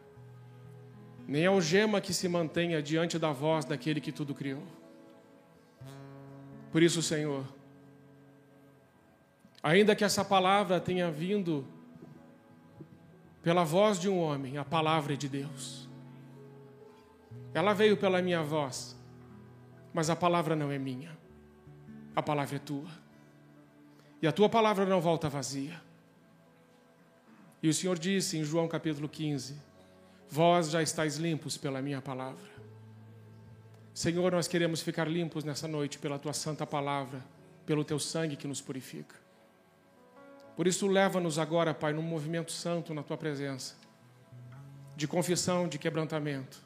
nem 1.28 1.46
algema 1.46 2.02
que 2.02 2.14
se 2.14 2.28
mantenha 2.28 2.82
diante 2.82 3.20
da 3.20 3.32
voz 3.32 3.64
daquele 3.66 4.02
que 4.02 4.12
tudo 4.12 4.34
criou. 4.34 4.64
Por 6.72 6.82
isso, 6.82 7.04
Senhor, 7.04 7.46
Ainda 9.64 9.96
que 9.96 10.04
essa 10.04 10.26
palavra 10.26 10.82
tenha 10.82 11.10
vindo 11.10 11.66
pela 13.42 13.64
voz 13.64 13.98
de 13.98 14.10
um 14.10 14.20
homem, 14.20 14.58
a 14.58 14.66
palavra 14.66 15.14
é 15.14 15.16
de 15.16 15.30
Deus. 15.30 15.88
Ela 17.54 17.74
veio 17.74 17.96
pela 17.96 18.22
minha 18.22 18.44
voz, 18.44 18.94
mas 19.94 20.10
a 20.10 20.16
palavra 20.18 20.54
não 20.54 20.70
é 20.70 20.78
minha. 20.78 21.18
A 22.14 22.22
palavra 22.22 22.58
é 22.58 22.60
tua. 22.60 22.90
E 24.22 24.28
a 24.28 24.34
tua 24.34 24.50
palavra 24.50 24.86
não 24.86 25.00
volta 25.00 25.30
vazia. 25.30 25.82
E 27.62 27.70
o 27.70 27.74
Senhor 27.74 27.98
disse 27.98 28.38
em 28.38 28.44
João 28.44 28.68
capítulo 28.68 29.08
15: 29.08 29.56
Vós 30.30 30.72
já 30.72 30.82
estáis 30.82 31.16
limpos 31.16 31.56
pela 31.56 31.82
minha 31.82 32.02
palavra. 32.02 32.52
Senhor, 33.94 34.32
nós 34.32 34.48
queremos 34.48 34.82
ficar 34.82 35.08
limpos 35.08 35.46
nessa 35.46 35.68
noite 35.68 36.00
pela 36.00 36.20
tua 36.20 36.34
santa 36.34 36.66
palavra, 36.66 37.24
pelo 37.66 37.86
teu 37.86 38.00
sangue 38.00 38.36
que 38.36 38.48
nos 38.48 38.60
purifica. 38.60 39.23
Por 40.56 40.68
isso, 40.68 40.88
leva-nos 40.88 41.40
agora, 41.40 41.74
Pai, 41.74 41.94
num 41.94 42.02
movimento 42.02 42.52
santo 42.52 42.94
na 42.94 43.02
tua 43.02 43.18
presença, 43.18 43.76
de 44.96 45.08
confissão, 45.08 45.68
de 45.68 45.80
quebrantamento, 45.80 46.62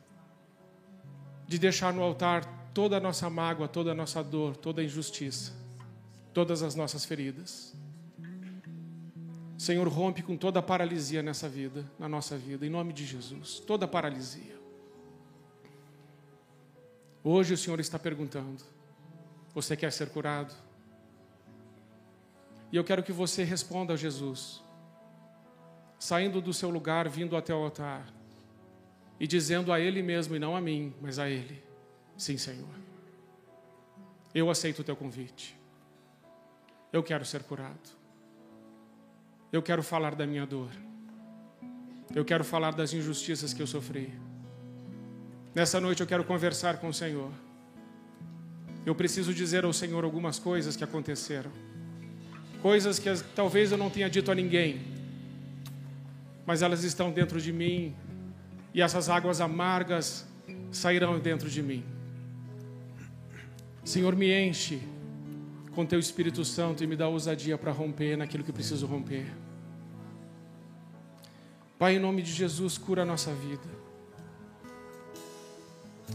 de 1.47 1.57
deixar 1.57 1.93
no 1.93 2.03
altar 2.03 2.45
toda 2.73 2.97
a 2.97 2.99
nossa 2.99 3.29
mágoa, 3.29 3.67
toda 3.67 3.91
a 3.91 3.95
nossa 3.95 4.21
dor, 4.23 4.57
toda 4.57 4.81
a 4.81 4.83
injustiça, 4.83 5.53
todas 6.33 6.61
as 6.61 6.75
nossas 6.75 7.05
feridas. 7.05 7.73
Senhor, 9.57 9.87
rompe 9.87 10.21
com 10.21 10.37
toda 10.37 10.59
a 10.59 10.61
paralisia 10.61 11.23
nessa 11.23 11.49
vida, 11.49 11.89
na 11.97 12.07
nossa 12.07 12.37
vida, 12.37 12.65
em 12.65 12.69
nome 12.69 12.93
de 12.93 13.05
Jesus, 13.05 13.59
toda 13.59 13.85
a 13.85 13.87
paralisia. 13.87 14.57
Hoje 17.23 17.53
o 17.53 17.57
Senhor 17.57 17.79
está 17.79 17.97
perguntando: 17.97 18.63
você 19.55 19.75
quer 19.75 19.91
ser 19.91 20.09
curado? 20.09 20.53
E 22.71 22.75
eu 22.75 22.83
quero 22.83 23.03
que 23.03 23.11
você 23.11 23.43
responda 23.43 23.93
a 23.93 23.95
Jesus, 23.95 24.61
saindo 25.97 26.41
do 26.41 26.53
seu 26.53 26.69
lugar, 26.69 27.07
vindo 27.07 27.37
até 27.37 27.53
o 27.53 27.63
altar 27.63 28.05
e 29.19 29.25
dizendo 29.25 29.71
a 29.71 29.79
Ele 29.79 30.01
mesmo 30.01 30.35
e 30.35 30.39
não 30.39 30.55
a 30.55 30.61
mim, 30.61 30.93
mas 31.01 31.17
a 31.17 31.29
Ele: 31.29 31.63
Sim, 32.17 32.37
Senhor, 32.37 32.67
eu 34.33 34.49
aceito 34.49 34.79
o 34.79 34.83
teu 34.83 34.95
convite. 34.95 35.57
Eu 36.91 37.03
quero 37.03 37.25
ser 37.25 37.43
curado. 37.43 37.97
Eu 39.51 39.61
quero 39.61 39.81
falar 39.81 40.15
da 40.15 40.27
minha 40.27 40.45
dor. 40.45 40.69
Eu 42.13 42.23
quero 42.25 42.43
falar 42.43 42.73
das 42.73 42.93
injustiças 42.93 43.53
que 43.53 43.61
eu 43.61 43.67
sofri. 43.67 44.13
Nessa 45.53 45.79
noite 45.79 46.01
eu 46.01 46.07
quero 46.07 46.23
conversar 46.23 46.77
com 46.77 46.89
o 46.89 46.93
Senhor. 46.93 47.31
Eu 48.85 48.95
preciso 48.95 49.33
dizer 49.33 49.65
ao 49.65 49.73
Senhor 49.73 50.03
algumas 50.03 50.39
coisas 50.39 50.75
que 50.75 50.83
aconteceram 50.83 51.51
coisas 52.61 52.99
que 52.99 53.09
talvez 53.35 53.71
eu 53.71 53.77
não 53.77 53.89
tenha 53.89 54.09
dito 54.09 54.31
a 54.31 54.35
ninguém, 54.35 54.81
mas 56.45 56.61
elas 56.61 56.83
estão 56.83 57.11
dentro 57.11 57.39
de 57.41 57.51
mim 57.51 57.95
e 58.73 58.81
essas 58.81 59.09
águas 59.09 59.41
amargas 59.41 60.27
sairão 60.71 61.19
dentro 61.19 61.49
de 61.49 61.61
mim. 61.61 61.83
Senhor, 63.83 64.15
me 64.15 64.31
enche 64.31 64.81
com 65.73 65.85
teu 65.85 65.99
Espírito 65.99 66.43
Santo 66.43 66.83
e 66.83 66.87
me 66.87 66.95
dá 66.95 67.07
ousadia 67.07 67.57
para 67.57 67.71
romper 67.71 68.17
naquilo 68.17 68.43
que 68.43 68.51
preciso 68.51 68.85
romper. 68.85 69.25
Pai, 71.77 71.95
em 71.95 71.99
nome 71.99 72.21
de 72.21 72.31
Jesus, 72.31 72.77
cura 72.77 73.03
a 73.03 73.05
nossa 73.05 73.31
vida. 73.33 73.77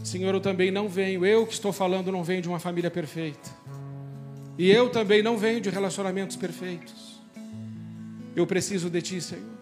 Senhor, 0.03 0.33
eu 0.33 0.41
também 0.41 0.69
não 0.69 0.89
venho, 0.89 1.25
eu 1.25 1.47
que 1.47 1.53
estou 1.53 1.71
falando, 1.71 2.11
não 2.11 2.23
venho 2.23 2.41
de 2.41 2.49
uma 2.49 2.59
família 2.59 2.91
perfeita. 2.91 3.49
E 4.57 4.69
eu 4.69 4.89
também 4.89 5.23
não 5.23 5.37
venho 5.37 5.59
de 5.59 5.69
relacionamentos 5.69 6.35
perfeitos. 6.35 7.21
Eu 8.35 8.45
preciso 8.45 8.89
de 8.89 9.01
Ti, 9.01 9.21
Senhor. 9.21 9.53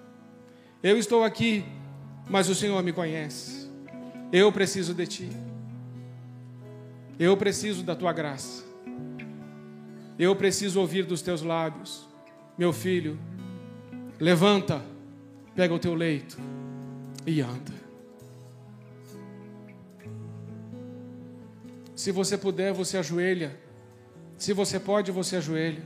Eu 0.84 0.98
estou 0.98 1.24
aqui, 1.24 1.64
mas 2.30 2.50
o 2.50 2.56
Senhor 2.56 2.82
me 2.84 2.92
conhece. 2.92 3.70
Eu 4.32 4.52
preciso 4.52 4.94
de 4.94 5.08
Ti. 5.08 5.30
Eu 7.20 7.38
preciso 7.38 7.84
da 7.84 7.96
Tua 7.96 8.12
graça. 8.12 8.64
Eu 10.18 10.36
preciso 10.36 10.80
ouvir 10.80 11.06
dos 11.06 11.22
Teus 11.22 11.42
lábios. 11.42 12.08
Meu 12.58 12.74
filho, 12.74 13.20
levanta, 14.20 14.82
pega 15.56 15.74
o 15.74 15.80
teu 15.80 15.94
leito 15.94 16.38
e 17.26 17.42
anda. 17.42 17.74
Se 21.96 22.12
você 22.12 22.38
puder, 22.38 22.74
você 22.74 22.98
ajoelha. 22.98 23.60
Se 24.42 24.54
você 24.54 24.80
pode, 24.80 25.12
você 25.12 25.36
ajoelha. 25.36 25.84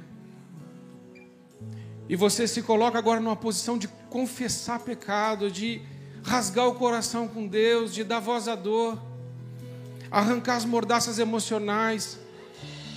E 2.08 2.16
você 2.16 2.48
se 2.48 2.62
coloca 2.62 2.98
agora 2.98 3.20
numa 3.20 3.36
posição 3.36 3.78
de 3.78 3.90
confessar 4.10 4.80
pecado, 4.80 5.52
de 5.52 5.82
rasgar 6.24 6.66
o 6.66 6.76
coração 6.76 7.28
com 7.28 7.46
Deus, 7.46 7.94
de 7.94 8.02
dar 8.06 8.22
voz 8.22 8.48
à 8.48 8.56
dor, 8.56 8.98
arrancar 10.10 10.56
as 10.56 10.64
mordaças 10.64 11.20
emocionais. 11.20 12.18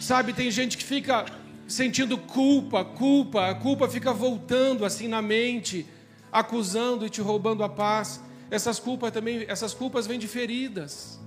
Sabe, 0.00 0.32
tem 0.32 0.48
gente 0.48 0.78
que 0.78 0.84
fica 0.84 1.26
sentindo 1.66 2.16
culpa, 2.16 2.84
culpa, 2.84 3.50
a 3.50 3.54
culpa 3.56 3.88
fica 3.88 4.12
voltando 4.12 4.84
assim 4.84 5.08
na 5.08 5.20
mente, 5.20 5.84
acusando 6.30 7.04
e 7.04 7.10
te 7.10 7.20
roubando 7.20 7.64
a 7.64 7.68
paz. 7.68 8.20
Essas 8.48 8.78
culpas 8.78 9.10
também, 9.10 9.44
essas 9.48 9.74
culpas 9.74 10.06
vêm 10.06 10.20
de 10.20 10.28
feridas. 10.28 11.17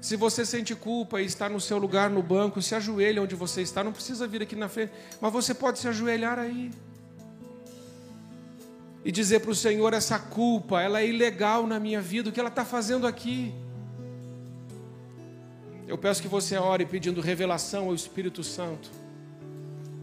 Se 0.00 0.16
você 0.16 0.46
sente 0.46 0.74
culpa 0.74 1.20
e 1.20 1.26
está 1.26 1.48
no 1.48 1.60
seu 1.60 1.76
lugar 1.76 2.08
no 2.08 2.22
banco, 2.22 2.62
se 2.62 2.74
ajoelha 2.74 3.22
onde 3.22 3.34
você 3.34 3.60
está, 3.60 3.84
não 3.84 3.92
precisa 3.92 4.26
vir 4.26 4.42
aqui 4.42 4.56
na 4.56 4.68
frente, 4.68 4.92
mas 5.20 5.32
você 5.32 5.52
pode 5.52 5.78
se 5.78 5.88
ajoelhar 5.88 6.38
aí. 6.38 6.70
e 9.04 9.12
dizer 9.12 9.40
para 9.40 9.50
o 9.50 9.54
Senhor: 9.54 9.92
essa 9.92 10.18
culpa, 10.18 10.80
ela 10.80 11.00
é 11.00 11.06
ilegal 11.06 11.66
na 11.66 11.78
minha 11.78 12.00
vida, 12.00 12.30
o 12.30 12.32
que 12.32 12.40
ela 12.40 12.48
está 12.48 12.64
fazendo 12.64 13.06
aqui? 13.06 13.54
Eu 15.86 15.98
peço 15.98 16.22
que 16.22 16.28
você 16.28 16.56
ore 16.56 16.86
pedindo 16.86 17.20
revelação 17.20 17.86
ao 17.86 17.94
Espírito 17.94 18.44
Santo 18.44 18.90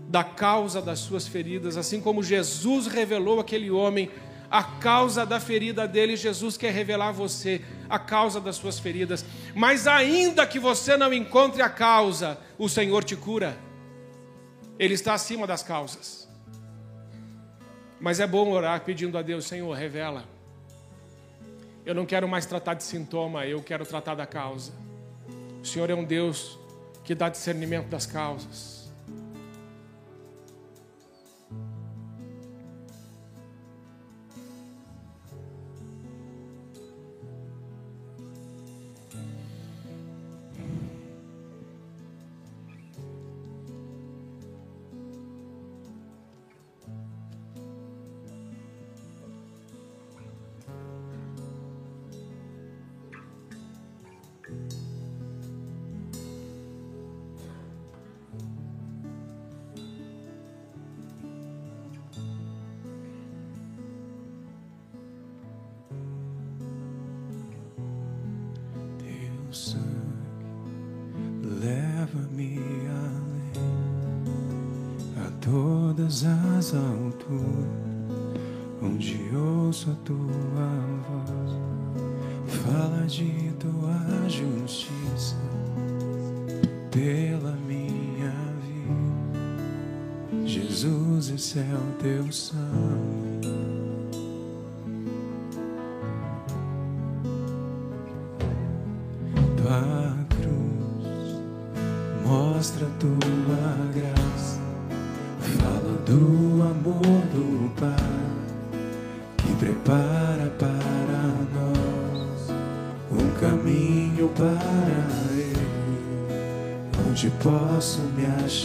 da 0.09 0.23
causa 0.23 0.81
das 0.81 0.99
suas 0.99 1.27
feridas, 1.27 1.75
assim 1.75 1.99
como 1.99 2.23
Jesus 2.23 2.87
revelou 2.87 3.39
aquele 3.39 3.69
homem 3.69 4.09
a 4.49 4.63
causa 4.63 5.25
da 5.25 5.39
ferida 5.39 5.87
dele, 5.87 6.15
Jesus 6.15 6.55
quer 6.57 6.71
revelar 6.71 7.09
a 7.09 7.11
você 7.11 7.61
a 7.89 7.99
causa 7.99 8.39
das 8.39 8.55
suas 8.55 8.79
feridas. 8.79 9.25
Mas 9.53 9.87
ainda 9.87 10.45
que 10.47 10.59
você 10.59 10.95
não 10.95 11.13
encontre 11.13 11.61
a 11.61 11.69
causa, 11.69 12.37
o 12.57 12.69
Senhor 12.69 13.03
te 13.03 13.15
cura. 13.15 13.57
Ele 14.79 14.93
está 14.93 15.13
acima 15.13 15.47
das 15.47 15.63
causas. 15.63 16.27
Mas 17.99 18.19
é 18.19 18.27
bom 18.27 18.51
orar 18.51 18.81
pedindo 18.81 19.17
a 19.17 19.21
Deus, 19.21 19.45
Senhor, 19.45 19.73
revela. 19.73 20.23
Eu 21.85 21.95
não 21.95 22.05
quero 22.05 22.27
mais 22.27 22.45
tratar 22.45 22.73
de 22.73 22.83
sintoma, 22.83 23.45
eu 23.45 23.61
quero 23.63 23.85
tratar 23.85 24.13
da 24.13 24.25
causa. 24.25 24.73
O 25.61 25.65
Senhor 25.65 25.89
é 25.89 25.95
um 25.95 26.03
Deus 26.03 26.59
que 27.03 27.15
dá 27.15 27.29
discernimento 27.29 27.87
das 27.87 28.05
causas. 28.05 28.76
Todas 76.07 76.23
as 76.23 76.73
alturas, 76.73 77.67
onde 78.81 79.29
ouço 79.35 79.91
a 79.91 79.95
tua 80.05 80.17
voz, 81.05 81.51
fala 82.63 83.05
de 83.05 83.51
tua 83.59 84.29
justiça 84.29 85.35
pela 86.91 87.51
minha 87.67 88.33
vida. 88.61 90.47
Jesus, 90.47 91.29
esse 91.29 91.59
é 91.59 91.75
o 91.75 92.01
teu 92.01 92.31
sangue. 92.31 93.06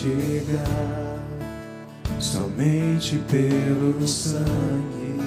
Me 0.04 0.38
achegar 0.38 1.18
somente 2.18 3.18
pelo 3.30 4.06
sangue. 4.06 5.20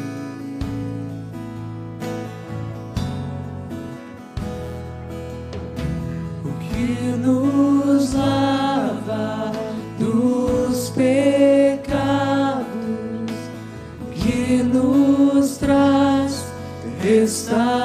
O 6.44 6.52
que 6.60 7.18
nos 7.18 8.14
lava 8.14 9.52
dos 10.00 10.90
pecados 10.90 11.26
nos 14.66 15.58
traz 15.58 16.46
restauração. 17.02 17.85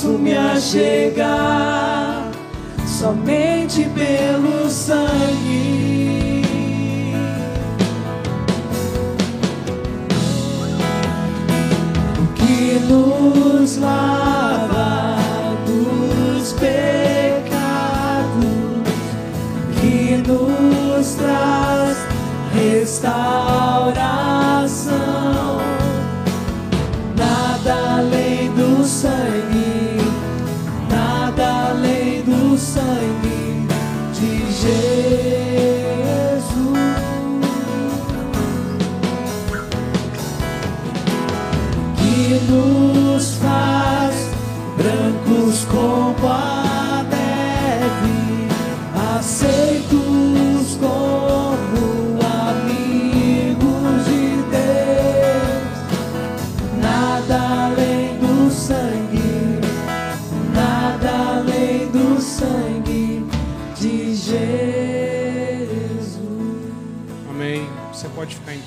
Posso 0.00 0.18
me 0.18 0.34
achegar 0.34 2.30
somente 2.86 3.86
pelo 3.90 4.70
sangue. 4.70 6.42
O 12.18 12.26
que 12.34 12.80
nos 12.88 13.76
lava 13.76 15.18
dos 15.66 16.52
pecados, 16.54 17.50
que 19.80 20.16
nos 20.26 21.14
traz 21.14 21.98
restauração. 22.54 24.19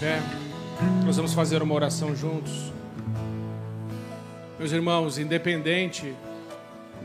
Pé. 0.04 0.20
Nós 1.06 1.16
vamos 1.16 1.34
fazer 1.34 1.64
uma 1.64 1.74
oração 1.74 2.14
juntos. 2.14 2.74
Meus 4.60 4.74
irmãos, 4.74 5.18
independente 5.18 6.14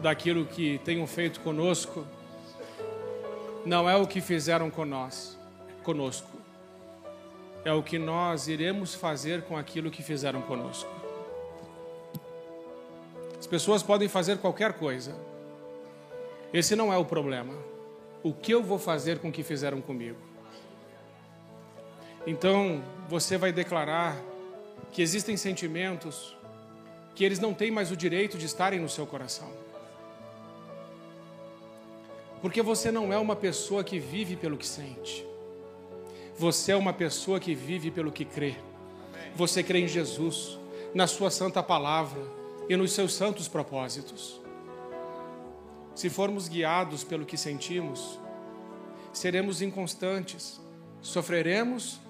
daquilo 0.03 0.45
que 0.45 0.81
tenham 0.85 1.07
feito 1.07 1.39
conosco, 1.41 2.05
não 3.65 3.89
é 3.89 3.95
o 3.95 4.05
que 4.05 4.21
fizeram 4.21 4.69
com 4.69 4.85
nós, 4.85 5.39
conosco. 5.85 6.29
É 7.65 7.73
o 7.73 7.85
que 7.85 8.01
nós 8.01 8.49
iremos 8.49 8.97
fazer 8.97 9.43
com 9.43 9.57
aquilo 9.57 9.93
que 9.93 10.03
fizeram 10.03 10.43
conosco. 10.43 10.91
As 13.39 13.47
pessoas 13.47 13.81
podem 13.81 14.09
fazer 14.09 14.39
qualquer 14.39 14.73
coisa. 14.73 15.15
Esse 16.53 16.75
não 16.75 16.93
é 16.93 16.97
o 16.97 17.05
problema. 17.05 17.55
O 18.25 18.33
que 18.33 18.53
eu 18.53 18.61
vou 18.61 18.79
fazer 18.79 19.21
com 19.21 19.29
o 19.29 19.33
que 19.33 19.45
fizeram 19.45 19.81
comigo? 19.81 20.28
Então, 22.31 22.85
você 23.09 23.39
vai 23.39 23.51
declarar 23.51 24.15
que 24.93 25.01
existem 25.01 25.35
sentimentos 25.35 26.37
que 27.15 27.25
eles 27.25 27.39
não 27.39 27.55
têm 27.55 27.71
mais 27.71 27.91
o 27.91 27.97
direito 27.97 28.37
de 28.37 28.45
estarem 28.45 28.79
no 28.79 28.87
seu 28.87 29.07
coração. 29.07 29.51
Porque 32.43 32.61
você 32.61 32.91
não 32.93 33.11
é 33.15 33.17
uma 33.17 33.35
pessoa 33.35 33.83
que 33.83 33.99
vive 33.99 34.37
pelo 34.37 34.59
que 34.59 34.67
sente. 34.67 35.27
Você 36.37 36.73
é 36.73 36.77
uma 36.77 36.93
pessoa 36.93 37.41
que 37.41 37.55
vive 37.55 37.91
pelo 37.91 38.13
que 38.13 38.27
crê. 38.27 38.57
Você 39.35 39.63
crê 39.63 39.79
em 39.79 39.89
Jesus, 39.89 40.59
na 40.93 41.07
Sua 41.07 41.31
santa 41.31 41.63
palavra 41.63 42.21
e 42.69 42.77
nos 42.77 42.93
seus 42.93 43.15
santos 43.15 43.49
propósitos. 43.49 44.39
Se 45.95 46.11
formos 46.11 46.47
guiados 46.47 47.03
pelo 47.05 47.25
que 47.25 47.39
sentimos, 47.39 48.21
seremos 49.15 49.63
inconstantes, 49.63 50.61
sofreremos 51.01 52.07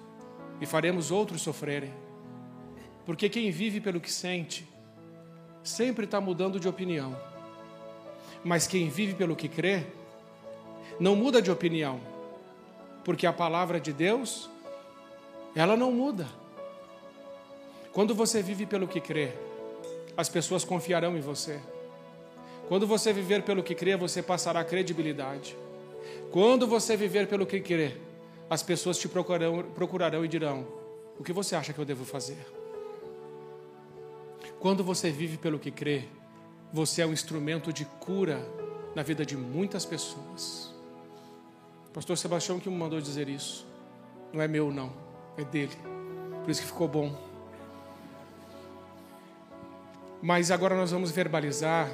e 0.61 0.65
faremos 0.65 1.11
outros 1.11 1.41
sofrerem. 1.41 1.93
Porque 3.05 3.29
quem 3.29 3.49
vive 3.51 3.79
pelo 3.79 3.99
que 3.99 4.11
sente, 4.11 4.67
sempre 5.63 6.05
está 6.05 6.21
mudando 6.21 6.59
de 6.59 6.67
opinião. 6.67 7.15
Mas 8.43 8.67
quem 8.67 8.89
vive 8.89 9.13
pelo 9.13 9.35
que 9.35 9.47
crê, 9.47 9.83
não 10.99 11.15
muda 11.15 11.41
de 11.41 11.49
opinião, 11.49 11.99
porque 13.03 13.25
a 13.25 13.33
palavra 13.33 13.79
de 13.79 13.91
Deus, 13.91 14.49
ela 15.55 15.75
não 15.75 15.91
muda. 15.91 16.27
Quando 17.91 18.13
você 18.13 18.41
vive 18.41 18.65
pelo 18.65 18.87
que 18.87 19.01
crê, 19.01 19.33
as 20.15 20.29
pessoas 20.29 20.63
confiarão 20.63 21.17
em 21.17 21.21
você. 21.21 21.59
Quando 22.67 22.85
você 22.85 23.11
viver 23.11 23.43
pelo 23.43 23.63
que 23.63 23.73
crê, 23.73 23.97
você 23.97 24.21
passará 24.21 24.63
credibilidade. 24.63 25.57
Quando 26.31 26.67
você 26.67 26.95
viver 26.95 27.27
pelo 27.27 27.45
que 27.45 27.59
crê, 27.59 27.97
as 28.49 28.63
pessoas 28.63 28.97
te 28.97 29.07
procurarão, 29.07 29.63
procurarão 29.75 30.25
e 30.25 30.27
dirão: 30.27 30.65
O 31.19 31.23
que 31.23 31.31
você 31.31 31.55
acha 31.55 31.71
que 31.71 31.79
eu 31.79 31.85
devo 31.85 32.03
fazer? 32.03 32.45
Quando 34.59 34.83
você 34.83 35.11
vive 35.11 35.37
pelo 35.37 35.59
que 35.59 35.71
crê, 35.71 36.05
você 36.73 37.01
é 37.01 37.05
um 37.05 37.13
instrumento 37.13 37.71
de 37.71 37.85
cura 37.85 38.39
na 38.95 39.03
vida 39.03 39.25
de 39.25 39.37
muitas 39.37 39.85
pessoas. 39.85 40.73
Pastor 41.93 42.17
Sebastião 42.17 42.59
que 42.59 42.69
me 42.69 42.75
mandou 42.75 42.99
dizer 42.99 43.29
isso. 43.29 43.65
Não 44.33 44.41
é 44.41 44.47
meu, 44.47 44.71
não. 44.71 44.91
É 45.37 45.43
dele. 45.43 45.75
Por 46.43 46.49
isso 46.49 46.61
que 46.61 46.67
ficou 46.67 46.87
bom. 46.87 47.15
Mas 50.21 50.51
agora 50.51 50.75
nós 50.75 50.91
vamos 50.91 51.11
verbalizar, 51.11 51.89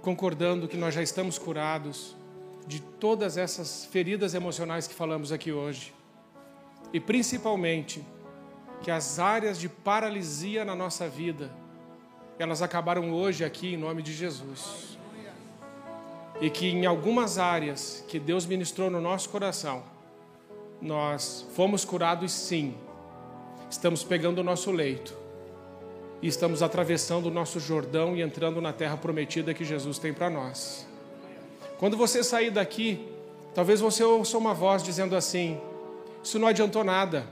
concordando 0.00 0.66
que 0.66 0.76
nós 0.76 0.94
já 0.94 1.02
estamos 1.02 1.38
curados 1.38 2.16
de 2.66 2.80
todas 2.80 3.36
essas 3.36 3.84
feridas 3.86 4.34
emocionais 4.34 4.86
que 4.86 4.94
falamos 4.94 5.32
aqui 5.32 5.52
hoje. 5.52 5.92
E 6.92 7.00
principalmente, 7.00 8.04
que 8.82 8.90
as 8.90 9.18
áreas 9.18 9.58
de 9.58 9.68
paralisia 9.68 10.64
na 10.64 10.74
nossa 10.74 11.08
vida, 11.08 11.50
elas 12.38 12.62
acabaram 12.62 13.12
hoje 13.12 13.44
aqui 13.44 13.74
em 13.74 13.76
nome 13.76 14.02
de 14.02 14.12
Jesus. 14.12 14.98
E 16.40 16.50
que 16.50 16.66
em 16.66 16.86
algumas 16.86 17.38
áreas 17.38 18.04
que 18.08 18.18
Deus 18.18 18.46
ministrou 18.46 18.90
no 18.90 19.00
nosso 19.00 19.28
coração, 19.28 19.82
nós 20.80 21.46
fomos 21.54 21.84
curados 21.84 22.32
sim. 22.32 22.74
Estamos 23.70 24.02
pegando 24.02 24.40
o 24.40 24.44
nosso 24.44 24.70
leito 24.70 25.16
e 26.20 26.26
estamos 26.26 26.62
atravessando 26.62 27.26
o 27.26 27.30
nosso 27.30 27.58
Jordão 27.58 28.16
e 28.16 28.22
entrando 28.22 28.60
na 28.60 28.72
terra 28.72 28.96
prometida 28.96 29.54
que 29.54 29.64
Jesus 29.64 29.98
tem 29.98 30.12
para 30.12 30.28
nós. 30.28 30.86
Quando 31.82 31.96
você 31.96 32.22
sair 32.22 32.52
daqui, 32.52 33.04
talvez 33.52 33.80
você 33.80 34.04
ouça 34.04 34.38
uma 34.38 34.54
voz 34.54 34.84
dizendo 34.84 35.16
assim: 35.16 35.60
Isso 36.22 36.38
não 36.38 36.46
adiantou 36.46 36.84
nada. 36.84 37.26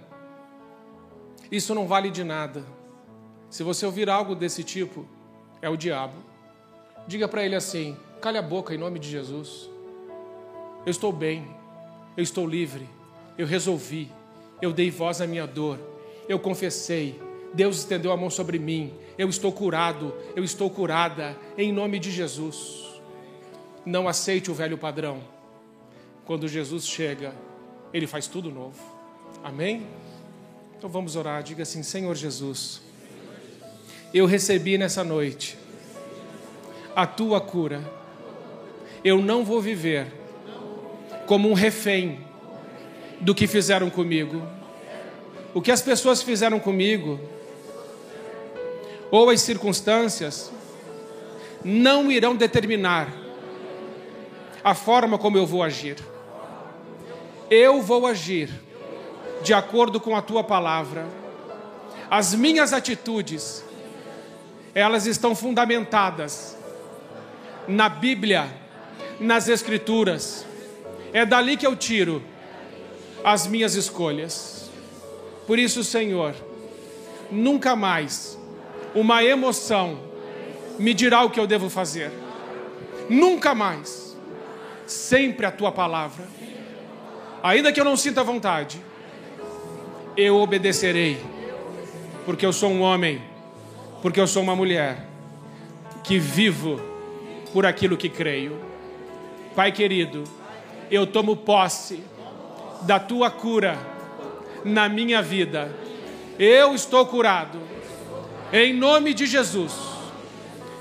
Isso 1.52 1.72
não 1.72 1.86
vale 1.86 2.10
de 2.10 2.24
nada. 2.24 2.64
Se 3.48 3.62
você 3.62 3.86
ouvir 3.86 4.10
algo 4.10 4.34
desse 4.34 4.64
tipo, 4.64 5.06
é 5.62 5.70
o 5.70 5.76
diabo. 5.76 6.16
Diga 7.06 7.28
para 7.28 7.44
ele 7.44 7.54
assim: 7.54 7.96
cale 8.20 8.38
a 8.38 8.42
boca 8.42 8.74
em 8.74 8.76
nome 8.76 8.98
de 8.98 9.08
Jesus. 9.08 9.70
Eu 10.84 10.90
estou 10.90 11.12
bem, 11.12 11.46
eu 12.16 12.24
estou 12.24 12.44
livre, 12.44 12.88
eu 13.38 13.46
resolvi, 13.46 14.10
eu 14.60 14.72
dei 14.72 14.90
voz 14.90 15.20
à 15.20 15.28
minha 15.28 15.46
dor, 15.46 15.78
eu 16.28 16.40
confessei, 16.40 17.22
Deus 17.54 17.76
estendeu 17.78 18.10
a 18.10 18.16
mão 18.16 18.28
sobre 18.28 18.58
mim, 18.58 18.92
eu 19.16 19.28
estou 19.28 19.52
curado, 19.52 20.12
eu 20.34 20.42
estou 20.42 20.68
curada, 20.68 21.38
em 21.56 21.72
nome 21.72 22.00
de 22.00 22.10
Jesus. 22.10 22.89
Não 23.84 24.08
aceite 24.08 24.50
o 24.50 24.54
velho 24.54 24.76
padrão. 24.76 25.22
Quando 26.24 26.46
Jesus 26.46 26.86
chega, 26.86 27.34
ele 27.92 28.06
faz 28.06 28.26
tudo 28.26 28.50
novo. 28.50 28.78
Amém? 29.42 29.86
Então 30.76 30.88
vamos 30.88 31.16
orar. 31.16 31.42
Diga 31.42 31.62
assim: 31.62 31.82
Senhor 31.82 32.14
Jesus, 32.14 32.82
eu 34.12 34.26
recebi 34.26 34.78
nessa 34.78 35.02
noite 35.02 35.58
a 36.94 37.06
tua 37.06 37.40
cura. 37.40 37.82
Eu 39.02 39.20
não 39.22 39.44
vou 39.44 39.60
viver 39.60 40.06
como 41.26 41.48
um 41.48 41.54
refém 41.54 42.20
do 43.20 43.34
que 43.34 43.46
fizeram 43.46 43.88
comigo. 43.88 44.42
O 45.54 45.60
que 45.60 45.70
as 45.70 45.82
pessoas 45.82 46.22
fizeram 46.22 46.60
comigo, 46.60 47.18
ou 49.10 49.30
as 49.30 49.40
circunstâncias, 49.40 50.52
não 51.64 52.10
irão 52.10 52.36
determinar 52.36 53.19
a 54.62 54.74
forma 54.74 55.18
como 55.18 55.36
eu 55.36 55.46
vou 55.46 55.62
agir. 55.62 55.96
Eu 57.50 57.82
vou 57.82 58.06
agir 58.06 58.50
de 59.42 59.54
acordo 59.54 60.00
com 60.00 60.14
a 60.14 60.22
tua 60.22 60.44
palavra. 60.44 61.06
As 62.10 62.34
minhas 62.34 62.72
atitudes, 62.72 63.64
elas 64.74 65.06
estão 65.06 65.34
fundamentadas 65.34 66.56
na 67.66 67.88
Bíblia, 67.88 68.48
nas 69.18 69.48
Escrituras. 69.48 70.44
É 71.12 71.24
dali 71.24 71.56
que 71.56 71.66
eu 71.66 71.74
tiro 71.74 72.22
as 73.24 73.46
minhas 73.46 73.74
escolhas. 73.74 74.70
Por 75.46 75.58
isso, 75.58 75.82
Senhor, 75.82 76.34
nunca 77.30 77.74
mais 77.74 78.38
uma 78.94 79.22
emoção 79.22 80.00
me 80.78 80.94
dirá 80.94 81.22
o 81.22 81.30
que 81.30 81.38
eu 81.38 81.46
devo 81.46 81.68
fazer. 81.68 82.10
Nunca 83.08 83.54
mais. 83.54 84.09
Sempre 84.90 85.46
a 85.46 85.52
tua 85.52 85.70
palavra. 85.70 86.26
Ainda 87.44 87.72
que 87.72 87.80
eu 87.80 87.84
não 87.84 87.96
sinta 87.96 88.24
vontade, 88.24 88.82
eu 90.16 90.34
obedecerei, 90.36 91.16
porque 92.26 92.44
eu 92.44 92.52
sou 92.52 92.70
um 92.70 92.80
homem, 92.80 93.22
porque 94.02 94.20
eu 94.20 94.26
sou 94.26 94.42
uma 94.42 94.56
mulher 94.56 95.06
que 96.02 96.18
vivo 96.18 96.80
por 97.52 97.64
aquilo 97.64 97.96
que 97.96 98.08
creio. 98.08 98.58
Pai 99.54 99.70
querido, 99.70 100.24
eu 100.90 101.06
tomo 101.06 101.36
posse 101.36 102.02
da 102.82 102.98
tua 102.98 103.30
cura 103.30 103.78
na 104.64 104.88
minha 104.88 105.22
vida. 105.22 105.72
Eu 106.36 106.74
estou 106.74 107.06
curado. 107.06 107.60
Em 108.52 108.74
nome 108.74 109.14
de 109.14 109.24
Jesus. 109.24 109.72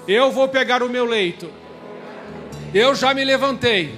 Eu 0.07 0.31
vou 0.31 0.47
pegar 0.47 0.81
o 0.81 0.89
meu 0.89 1.05
leito. 1.05 1.58
Eu 2.73 2.93
já 2.93 3.13
me 3.13 3.23
levantei. 3.23 3.95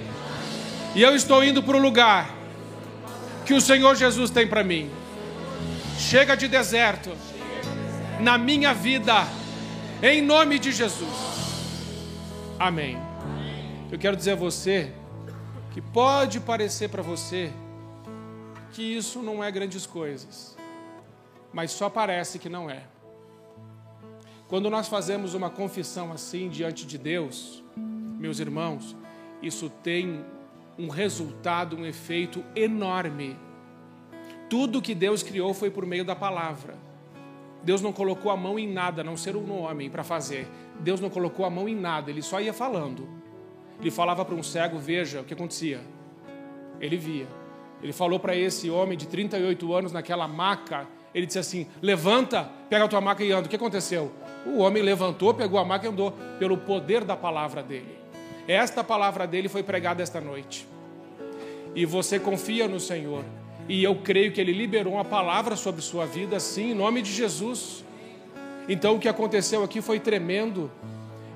E 0.94 1.02
eu 1.02 1.14
estou 1.14 1.44
indo 1.44 1.62
para 1.62 1.76
o 1.76 1.80
lugar 1.80 2.34
que 3.44 3.54
o 3.54 3.60
Senhor 3.60 3.94
Jesus 3.96 4.30
tem 4.30 4.46
para 4.46 4.64
mim. 4.64 4.90
Chega 5.98 6.34
de 6.34 6.48
deserto 6.48 7.10
na 8.20 8.38
minha 8.38 8.72
vida, 8.72 9.26
em 10.02 10.22
nome 10.22 10.58
de 10.58 10.72
Jesus. 10.72 11.08
Amém. 12.58 12.98
Eu 13.90 13.98
quero 13.98 14.16
dizer 14.16 14.32
a 14.32 14.36
você 14.36 14.92
que 15.72 15.80
pode 15.80 16.40
parecer 16.40 16.88
para 16.88 17.02
você 17.02 17.52
que 18.72 18.82
isso 18.82 19.20
não 19.20 19.44
é 19.44 19.50
grandes 19.50 19.84
coisas, 19.84 20.56
mas 21.52 21.72
só 21.72 21.90
parece 21.90 22.38
que 22.38 22.48
não 22.48 22.70
é. 22.70 22.84
Quando 24.48 24.70
nós 24.70 24.88
fazemos 24.88 25.34
uma 25.34 25.50
confissão 25.50 26.12
assim 26.12 26.48
diante 26.48 26.86
de 26.86 26.96
Deus, 26.96 27.61
meus 28.22 28.40
irmãos, 28.40 28.96
isso 29.42 29.68
tem 29.82 30.24
um 30.78 30.88
resultado, 30.88 31.76
um 31.76 31.84
efeito 31.84 32.42
enorme 32.56 33.36
tudo 34.52 34.82
que 34.82 34.94
Deus 34.94 35.22
criou 35.22 35.54
foi 35.54 35.70
por 35.70 35.86
meio 35.86 36.04
da 36.04 36.14
palavra. 36.14 36.74
Deus 37.62 37.80
não 37.80 37.90
colocou 37.90 38.30
a 38.30 38.36
mão 38.36 38.58
em 38.58 38.70
nada, 38.70 39.00
a 39.00 39.04
não 39.04 39.16
ser 39.16 39.34
um 39.34 39.50
homem 39.50 39.88
para 39.88 40.04
fazer. 40.04 40.46
Deus 40.78 41.00
não 41.00 41.08
colocou 41.08 41.46
a 41.46 41.48
mão 41.48 41.66
em 41.66 41.74
nada, 41.74 42.10
ele 42.10 42.20
só 42.20 42.38
ia 42.38 42.52
falando. 42.52 43.08
Ele 43.80 43.90
falava 43.90 44.26
para 44.26 44.34
um 44.34 44.42
cego, 44.42 44.78
veja 44.78 45.22
o 45.22 45.24
que 45.24 45.32
acontecia. 45.32 45.80
Ele 46.78 46.98
via. 46.98 47.26
Ele 47.82 47.94
falou 47.94 48.20
para 48.20 48.36
esse 48.36 48.68
homem 48.68 48.98
de 48.98 49.06
38 49.06 49.72
anos 49.72 49.90
naquela 49.90 50.28
maca, 50.28 50.86
ele 51.14 51.24
disse 51.24 51.38
assim: 51.38 51.66
Levanta, 51.80 52.50
pega 52.68 52.84
a 52.84 52.88
tua 52.88 53.00
maca 53.00 53.24
e 53.24 53.32
anda. 53.32 53.46
O 53.46 53.48
que 53.48 53.56
aconteceu? 53.56 54.12
O 54.44 54.58
homem 54.58 54.82
levantou, 54.82 55.32
pegou 55.32 55.58
a 55.58 55.64
maca 55.64 55.86
e 55.86 55.88
andou, 55.88 56.12
pelo 56.38 56.58
poder 56.58 57.04
da 57.04 57.16
palavra 57.16 57.62
dele. 57.62 58.01
Esta 58.46 58.82
palavra 58.82 59.26
dele 59.26 59.48
foi 59.48 59.62
pregada 59.62 60.02
esta 60.02 60.20
noite. 60.20 60.66
E 61.74 61.86
você 61.86 62.18
confia 62.18 62.68
no 62.68 62.80
Senhor. 62.80 63.24
E 63.68 63.82
eu 63.82 63.94
creio 63.96 64.32
que 64.32 64.40
ele 64.40 64.52
liberou 64.52 64.94
uma 64.94 65.04
palavra 65.04 65.54
sobre 65.54 65.80
sua 65.80 66.04
vida, 66.04 66.40
sim, 66.40 66.72
em 66.72 66.74
nome 66.74 67.00
de 67.00 67.12
Jesus. 67.12 67.84
Então 68.68 68.96
o 68.96 68.98
que 68.98 69.08
aconteceu 69.08 69.62
aqui 69.62 69.80
foi 69.80 70.00
tremendo. 70.00 70.70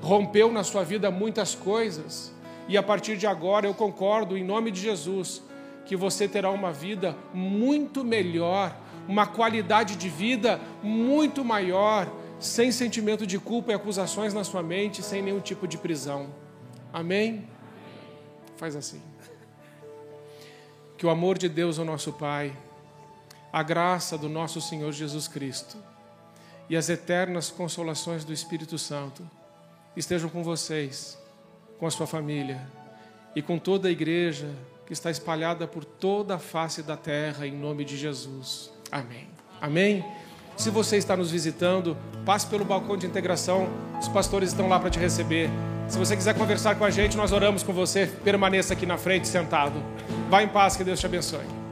Rompeu 0.02 0.52
na 0.52 0.64
sua 0.64 0.82
vida 0.82 1.10
muitas 1.10 1.54
coisas. 1.54 2.34
E 2.68 2.76
a 2.76 2.82
partir 2.82 3.16
de 3.16 3.26
agora 3.26 3.66
eu 3.66 3.74
concordo, 3.74 4.36
em 4.36 4.44
nome 4.44 4.72
de 4.72 4.80
Jesus, 4.80 5.42
que 5.84 5.94
você 5.94 6.26
terá 6.26 6.50
uma 6.50 6.72
vida 6.72 7.16
muito 7.32 8.04
melhor, 8.04 8.76
uma 9.06 9.24
qualidade 9.24 9.94
de 9.94 10.08
vida 10.08 10.60
muito 10.82 11.44
maior, 11.44 12.10
sem 12.40 12.72
sentimento 12.72 13.24
de 13.24 13.38
culpa 13.38 13.70
e 13.70 13.74
acusações 13.74 14.34
na 14.34 14.42
sua 14.42 14.64
mente, 14.64 15.00
sem 15.02 15.22
nenhum 15.22 15.40
tipo 15.40 15.68
de 15.68 15.78
prisão. 15.78 16.28
Amém? 16.96 17.46
Faz 18.56 18.74
assim. 18.74 19.02
Que 20.96 21.04
o 21.04 21.10
amor 21.10 21.36
de 21.36 21.46
Deus, 21.46 21.76
o 21.76 21.84
nosso 21.84 22.10
Pai, 22.10 22.56
a 23.52 23.62
graça 23.62 24.16
do 24.16 24.30
nosso 24.30 24.62
Senhor 24.62 24.90
Jesus 24.92 25.28
Cristo 25.28 25.76
e 26.70 26.74
as 26.74 26.88
eternas 26.88 27.50
consolações 27.50 28.24
do 28.24 28.32
Espírito 28.32 28.78
Santo 28.78 29.30
estejam 29.94 30.30
com 30.30 30.42
vocês, 30.42 31.18
com 31.78 31.86
a 31.86 31.90
sua 31.90 32.06
família 32.06 32.66
e 33.34 33.42
com 33.42 33.58
toda 33.58 33.88
a 33.88 33.90
igreja 33.90 34.50
que 34.86 34.94
está 34.94 35.10
espalhada 35.10 35.68
por 35.68 35.84
toda 35.84 36.36
a 36.36 36.38
face 36.38 36.82
da 36.82 36.96
terra, 36.96 37.46
em 37.46 37.52
nome 37.52 37.84
de 37.84 37.98
Jesus. 37.98 38.72
Amém. 38.90 39.28
Amém. 39.60 40.02
Se 40.56 40.70
você 40.70 40.96
está 40.96 41.16
nos 41.16 41.30
visitando, 41.30 41.96
passe 42.24 42.46
pelo 42.46 42.64
balcão 42.64 42.96
de 42.96 43.06
integração, 43.06 43.68
os 44.00 44.08
pastores 44.08 44.50
estão 44.50 44.68
lá 44.68 44.80
para 44.80 44.88
te 44.88 44.98
receber. 44.98 45.50
Se 45.86 45.98
você 45.98 46.16
quiser 46.16 46.34
conversar 46.34 46.74
com 46.76 46.84
a 46.84 46.90
gente, 46.90 47.16
nós 47.16 47.30
oramos 47.30 47.62
com 47.62 47.72
você. 47.72 48.06
Permaneça 48.24 48.72
aqui 48.72 48.86
na 48.86 48.96
frente, 48.96 49.28
sentado. 49.28 49.80
Vá 50.30 50.42
em 50.42 50.48
paz, 50.48 50.74
que 50.74 50.82
Deus 50.82 50.98
te 50.98 51.06
abençoe. 51.06 51.65